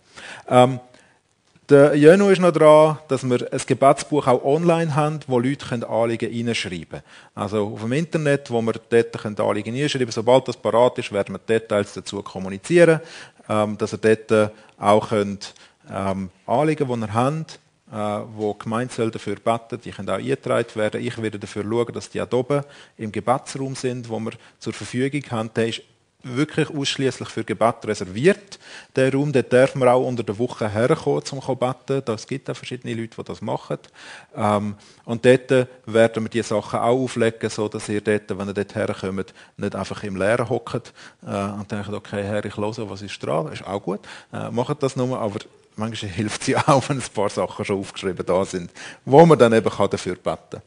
Ähm, 0.49 0.81
der 1.69 1.95
Jöno 1.95 2.29
ist 2.29 2.41
noch 2.41 2.53
dran, 2.53 2.99
dass 3.09 3.25
wir 3.25 3.51
ein 3.51 3.61
Gebetsbuch 3.67 4.27
auch 4.27 4.45
online 4.45 4.95
haben, 4.95 5.21
wo 5.27 5.39
Leute 5.39 5.89
Anliegen 5.89 6.31
reinschreiben 6.31 6.89
können. 6.89 7.03
Also 7.35 7.69
auf 7.69 7.81
dem 7.81 7.93
Internet, 7.93 8.51
wo 8.51 8.61
wir 8.61 8.75
dort 8.91 9.41
Anliegen 9.41 9.75
reinschreiben 9.75 10.07
können. 10.07 10.13
Sobald 10.13 10.47
das 10.47 10.59
parat 10.59 10.99
ist, 10.99 11.11
werden 11.11 11.35
wir 11.35 11.39
Details 11.39 11.95
dazu 11.95 12.23
kommunizieren, 12.23 13.01
ähm, 13.49 13.79
dass 13.79 13.95
ihr 13.95 13.99
dort 13.99 14.53
auch 14.79 15.09
könnt, 15.09 15.55
ähm, 15.91 16.29
Anliegen, 16.47 16.87
die 16.87 17.01
ihr 17.01 17.15
habt, 17.15 17.53
äh, 17.53 17.64
wo 17.87 18.55
die 18.55 18.65
Gemeinde 18.65 19.11
dafür 19.11 19.37
beten, 19.37 19.81
die 19.85 19.91
können 19.91 20.09
auch 20.09 20.15
eingetragen 20.15 20.75
werden. 20.75 21.05
Ich 21.05 21.21
werde 21.21 21.39
dafür 21.39 21.63
schauen, 21.63 21.93
dass 21.93 22.11
die 22.11 22.21
auch 22.21 22.33
oben 22.33 22.63
im 22.97 23.13
Gebetsraum 23.13 23.75
sind, 23.75 24.09
wo 24.09 24.19
wir 24.21 24.33
zur 24.59 24.73
Verfügung 24.73 25.23
haben. 25.31 25.51
Der 25.55 25.69
ist 25.69 25.83
wirklich 26.25 26.71
ausschließlich 26.71 27.29
für 27.29 27.45
Gebet 27.45 27.77
reserviert. 27.85 28.59
Der 28.97 29.13
Raum, 29.13 29.33
dort 29.33 29.53
darf 29.53 29.75
man 29.75 29.89
auch 29.89 30.07
unter 30.07 30.23
der 30.23 30.39
Woche 30.39 30.69
herkommen, 30.69 31.23
um 31.31 31.43
zu 31.43 31.57
beten. 31.57 32.03
Es 32.07 32.27
gibt 32.27 32.51
auch 32.51 32.57
verschiedene 32.57 32.95
Leute, 32.95 33.17
die 33.17 33.25
das 33.25 33.43
machen. 33.43 33.79
Ähm, 34.35 34.77
und 35.05 35.25
dort 35.25 35.51
werden 35.87 36.25
wir 36.25 36.31
die 36.31 36.43
Sachen 36.43 36.79
auch 36.79 37.03
auflegen, 37.03 37.51
so 37.51 37.69
dass 37.69 37.89
ihr 37.89 38.01
dort, 38.01 38.37
wenn 38.37 38.49
ihr 38.49 38.55
dort 38.55 38.75
herkommt, 38.75 39.35
nicht 39.57 39.75
einfach 39.75 40.03
im 40.03 40.17
Leeren 40.17 40.49
hockt 40.49 40.93
äh, 41.27 41.51
und 41.51 41.71
denkt, 41.71 41.91
okay, 41.91 42.23
Herr, 42.23 42.45
ich 42.45 42.57
höre, 42.57 42.91
was 42.91 43.03
ist 43.03 43.23
dran, 43.23 43.53
ist 43.53 43.67
auch 43.67 43.83
gut. 43.83 44.01
Äh, 44.33 44.51
macht 44.51 44.83
das 44.83 44.97
nur, 44.97 45.19
aber 45.19 45.41
manchmal 45.77 46.11
hilft 46.13 46.43
es 46.43 46.47
ja 46.49 46.69
auch, 46.69 46.89
wenn 46.89 46.99
ein 46.99 47.05
paar 47.15 47.31
Sachen 47.31 47.65
schon 47.65 47.79
aufgeschrieben 47.79 48.25
da 48.25 48.45
sind, 48.45 48.71
wo 49.05 49.25
man 49.27 49.39
dann 49.39 49.53
eben 49.53 49.65
dafür 49.65 50.17
beten 50.17 50.39
kann. 50.51 50.63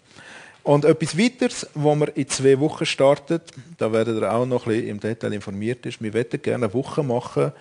Und 0.63 0.83
etwas 0.83 1.17
weiteres, 1.17 1.65
wo 1.75 1.95
wir 1.95 2.15
in 2.17 2.27
zwei 2.27 2.59
Wochen 2.59 2.85
startet, 2.85 3.53
da 3.77 3.93
werdet 3.93 4.21
ihr 4.21 4.33
auch 4.33 4.45
noch 4.45 4.65
ein 4.65 4.73
bisschen 4.73 4.87
im 4.89 4.99
Detail 4.99 5.31
informiert 5.31 5.85
ist, 5.85 6.01
wir 6.01 6.11
möchten 6.11 6.41
gerne 6.41 6.65
eine 6.65 6.73
Woche 6.73 7.03
machen, 7.03 7.53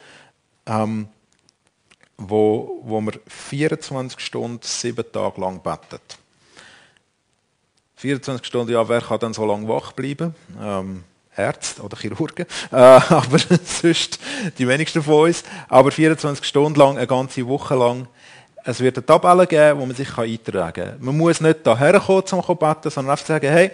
ähm, 0.67 1.07
wo, 2.19 2.81
wo 2.83 3.01
wir 3.01 3.13
24 3.29 4.19
Stunden, 4.19 4.59
sieben 4.63 5.05
Tage 5.13 5.41
lang 5.41 5.63
beten. 5.63 6.01
24 7.97 8.45
Stunden, 8.45 8.73
ja, 8.73 8.89
wer 8.89 9.01
kann 9.01 9.21
dann 9.21 9.35
so 9.35 9.47
lange 9.47 9.69
wach 9.69 9.93
bleiben? 9.93 10.35
Ähm, 10.61 11.05
Ärzte 11.37 11.83
oder 11.83 11.97
Chirurgen, 11.97 12.47
äh, 12.73 12.77
aber 12.77 13.39
sonst 13.65 14.19
die 14.59 14.67
wenigsten 14.67 15.03
von 15.03 15.27
uns. 15.27 15.45
Aber 15.69 15.91
24 15.91 16.45
Stunden 16.45 16.79
lang, 16.79 16.97
eine 16.97 17.07
ganze 17.07 17.47
Woche 17.47 17.75
lang 17.75 18.09
es 18.69 18.81
wird 18.81 18.97
eine 18.97 19.07
Tabelle 19.07 19.47
geben, 19.47 19.79
wo 19.79 19.87
man 19.87 19.95
sich 19.95 20.19
eintragen 20.19 20.73
kann. 20.73 20.97
Man 20.99 21.17
muss 21.17 21.41
nicht 21.41 21.61
hierher 21.63 22.01
kommen, 22.01 22.19
um 22.19 22.43
zu 22.43 22.55
beten, 22.57 22.91
sondern 22.91 23.13
einfach 23.13 23.27
sagen, 23.27 23.49
hey, 23.49 23.71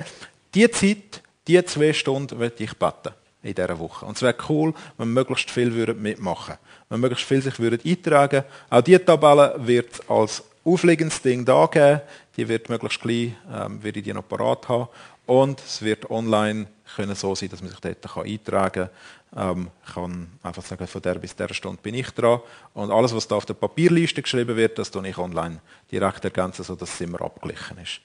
die 0.54 0.70
Zeit, 0.70 1.22
die 1.48 1.64
zwei 1.64 1.94
Stunden 1.94 2.38
möchte 2.38 2.62
ich 2.62 2.76
beten 2.76 3.14
in 3.42 3.54
dieser 3.54 3.78
Woche. 3.78 4.04
Und 4.04 4.16
es 4.16 4.22
wäre 4.22 4.36
cool, 4.50 4.74
wenn 4.98 5.08
möglichst 5.08 5.50
viel 5.50 5.70
mitmachen 5.94 6.54
würden. 6.54 6.58
Wenn 6.90 7.00
möglichst 7.00 7.26
viel 7.26 7.40
sich 7.40 7.58
würden 7.58 7.80
eintragen 7.84 8.44
Auch 8.68 8.82
diese 8.82 9.02
Tabelle 9.02 9.54
wird 9.56 10.08
als 10.10 10.44
aufliegendes 10.62 11.22
Ding 11.22 11.46
da 11.46 11.64
geben. 11.66 12.02
Die 12.36 12.46
wird 12.46 12.68
möglichst 12.68 13.00
klein, 13.00 13.34
ähm, 13.50 13.82
werde 13.82 13.98
ich 13.98 14.04
die 14.04 14.12
noch 14.12 14.28
parat 14.28 14.68
haben. 14.68 14.88
Und 15.24 15.58
es 15.60 15.80
wird 15.80 16.10
online 16.10 16.66
können 16.97 17.14
so 17.14 17.34
sein, 17.34 17.49
dass 17.49 17.62
man 17.62 17.70
sich 17.70 17.80
dort 17.80 18.26
eintragen 18.26 18.88
kann. 19.34 19.51
Ähm, 19.59 19.70
kann 19.95 20.28
einfach 20.43 20.62
sagen, 20.62 20.86
von 20.86 21.03
der 21.03 21.14
bis 21.14 21.34
der 21.34 21.53
Stunde 21.55 21.80
bin 21.82 21.95
ich 21.95 22.11
dran. 22.11 22.40
Und 22.74 22.90
alles, 22.90 23.14
was 23.14 23.26
da 23.26 23.36
auf 23.36 23.47
der 23.47 23.55
Papierliste 23.55 24.22
geschrieben 24.22 24.57
wird, 24.57 24.78
das 24.78 24.90
tue 24.90 25.09
ich 25.09 25.18
online 25.18 25.61
direkt 25.90 26.24
ergänzen, 26.24 26.64
sodass 26.64 26.95
es 26.95 27.01
immer 27.01 27.22
abgeglichen 27.22 27.78
ist. 27.78 28.01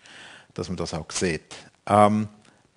Dass 0.54 0.70
man 0.70 0.78
das 0.78 0.94
auch 0.94 1.10
sieht. 1.12 1.56
Ähm, 1.86 2.28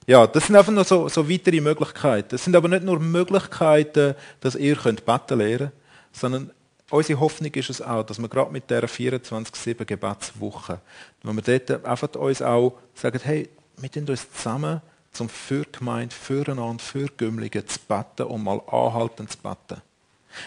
ja, 0.07 0.27
das 0.27 0.47
sind 0.47 0.57
einfach 0.57 0.73
noch 0.73 0.85
so, 0.85 1.09
so 1.09 1.31
weitere 1.31 1.61
Möglichkeiten. 1.61 2.31
Das 2.31 2.45
sind 2.45 2.57
aber 2.57 2.69
nicht 2.69 2.83
nur 2.83 2.99
Möglichkeiten, 2.99 4.15
dass 4.41 4.55
ihr 4.57 4.77
könnt 4.77 5.05
beten 5.05 5.39
lernen 5.39 5.73
sondern 6.13 6.51
unsere 6.91 7.21
Hoffnung 7.21 7.53
ist 7.55 7.71
es 7.71 7.83
auch, 7.83 8.03
dass 8.05 8.19
wir 8.19 8.29
gerade 8.29 8.51
mit 8.51 8.69
dieser 8.69 8.85
24-7 8.85 9.85
Gebetswoche, 9.85 10.81
wenn 11.23 11.37
wir 11.37 11.59
dort 11.59 11.85
einfach 11.85 12.15
uns 12.17 12.43
auch 12.43 12.79
sagen, 12.95 13.21
hey, 13.23 13.49
wir 13.77 13.91
tun 13.91 14.09
uns 14.09 14.31
zusammen 14.33 14.81
zum 15.13 15.29
für 15.29 15.65
Gemeinde, 15.65 16.15
füreinander, 16.15 16.83
für 16.83 17.07
Gümmlinge 17.07 17.67
zu 17.67 17.79
beten 17.81 18.23
und 18.25 18.45
mal 18.45 18.61
anhalten 18.69 19.29
zu 19.29 19.39
beten. 19.39 19.83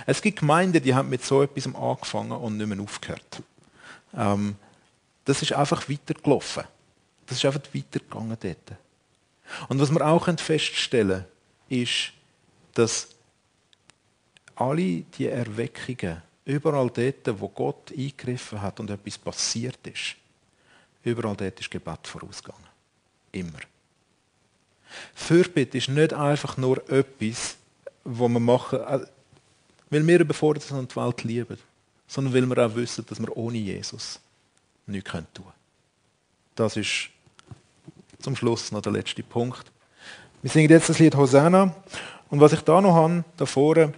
Es 0.05 0.22
gibt 0.22 0.39
Gemeinden, 0.39 0.82
die 0.82 0.95
haben 0.95 1.09
mit 1.09 1.24
so 1.24 1.43
etwas 1.43 1.74
angefangen 1.76 2.32
und 2.32 2.57
nicht 2.57 2.68
mehr 2.68 2.80
aufgehört. 2.80 3.41
Ähm, 4.16 4.55
das 5.26 5.41
ist 5.41 5.53
einfach 5.53 5.89
weitergelaufen. 5.89 6.64
Das 7.26 7.38
ist 7.38 7.45
einfach 7.45 7.61
weitergegangen 7.74 8.38
dort. 8.39 8.78
Und 9.70 9.80
was 9.80 9.91
wir 9.91 10.05
auch 10.05 10.28
feststellen 10.39 11.26
können, 11.70 11.82
ist, 11.82 12.14
dass 12.74 13.09
alle 14.55 15.01
die 15.01 15.28
Erweckungen, 15.28 16.22
überall 16.45 16.89
dort, 16.89 17.39
wo 17.39 17.47
Gott 17.49 17.91
eingegriffen 17.91 18.61
hat 18.61 18.80
und 18.80 18.89
etwas 18.89 19.18
passiert 19.18 19.80
ist, 19.88 20.16
überall 21.03 21.36
dort 21.36 21.59
ist 21.59 21.72
Gebet 21.72 22.07
vorausgegangen. 22.07 22.68
Immer. 23.32 23.59
Fürbitte 25.14 25.78
ist 25.78 25.89
nicht 25.89 26.14
einfach 26.14 26.58
nur 26.58 26.78
etwas, 26.89 27.58
was 28.04 28.30
wir 28.30 28.39
machen, 28.39 28.80
äh, 28.80 29.00
weil 29.89 30.08
wir 30.08 30.20
überfordert 30.20 30.64
sind 30.64 30.78
und 30.78 30.91
die 30.91 30.96
Welt 30.96 31.24
lieben, 31.24 31.58
sondern 32.08 32.34
weil 32.34 32.46
wir 32.46 32.66
auch 32.66 32.76
wissen, 32.76 33.06
dass 33.08 33.20
wir 33.20 33.36
ohne 33.38 33.58
Jesus 33.58 34.20
nichts 34.88 35.12
tun 35.12 35.26
können. 35.34 35.54
Das 36.56 36.78
ist 36.78 37.10
zum 38.20 38.36
Schluss 38.36 38.72
noch 38.72 38.82
der 38.82 38.91
letzte 38.91 39.24
Punkt. 39.24 39.72
Wir 40.41 40.50
singen 40.50 40.70
jetzt 40.70 40.89
das 40.89 41.00
Lied 41.00 41.16
Hosanna. 41.16 41.74
Und 42.30 42.39
was 42.39 42.54
ich 42.54 42.62
da 42.62 42.82
noch 42.82 42.94
habe, 42.94 43.24
da 43.38 43.46
vorne, 43.46 43.94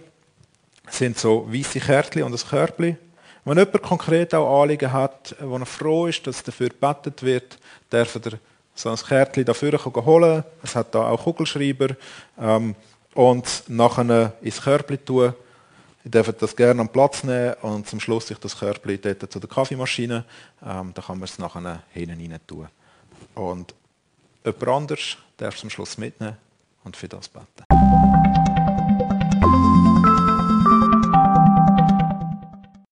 sind 0.88 1.18
so 1.18 1.50
weiße 1.52 1.80
Kärtchen 1.80 2.22
und 2.22 2.32
ein 2.32 2.48
Körbchen. 2.48 2.98
Wenn 3.44 3.58
jemand 3.58 3.82
konkret 3.82 4.34
auch 4.34 4.62
Anliegen 4.62 4.92
hat, 4.92 5.36
wo 5.40 5.56
er 5.56 5.66
froh 5.66 6.06
ist, 6.06 6.26
dass 6.26 6.42
dafür 6.42 6.68
gebetet 6.68 7.22
wird, 7.22 7.58
darf 7.90 8.14
er 8.16 8.38
so 8.76 8.90
ein 8.90 8.96
Kärtchen 8.96 9.44
dafür 9.44 9.78
holen. 9.84 10.44
Es 10.62 10.76
hat 10.76 10.94
da 10.94 11.08
auch 11.08 11.22
Kugelschreiber. 11.22 11.96
Ähm, 12.38 12.74
und 13.14 13.64
nachher 13.68 14.34
ins 14.42 14.60
Körbchen 14.60 15.04
tun. 15.04 15.34
Ihr 16.04 16.10
dürft 16.10 16.40
das 16.40 16.54
gerne 16.54 16.80
am 16.82 16.88
Platz 16.88 17.24
nehmen 17.24 17.54
und 17.62 17.88
zum 17.88 17.98
Schluss 17.98 18.28
sich 18.28 18.38
das 18.38 18.56
Körbchen 18.56 19.00
zu 19.28 19.40
der 19.40 19.48
Kaffeemaschine. 19.48 20.24
Ähm, 20.64 20.92
da 20.94 21.02
kann 21.02 21.18
man 21.18 21.24
es 21.24 21.38
nachher 21.38 21.82
hinten 21.92 22.32
rein 22.32 22.38
tun. 22.46 22.68
Und 23.34 23.74
jemand 24.44 24.68
anders 24.68 25.16
darf 25.36 25.56
es 25.56 25.62
am 25.64 25.70
Schluss 25.70 25.98
mitnehmen 25.98 26.36
und 26.84 26.96
für 26.96 27.08
das 27.08 27.28
beten. 27.28 27.95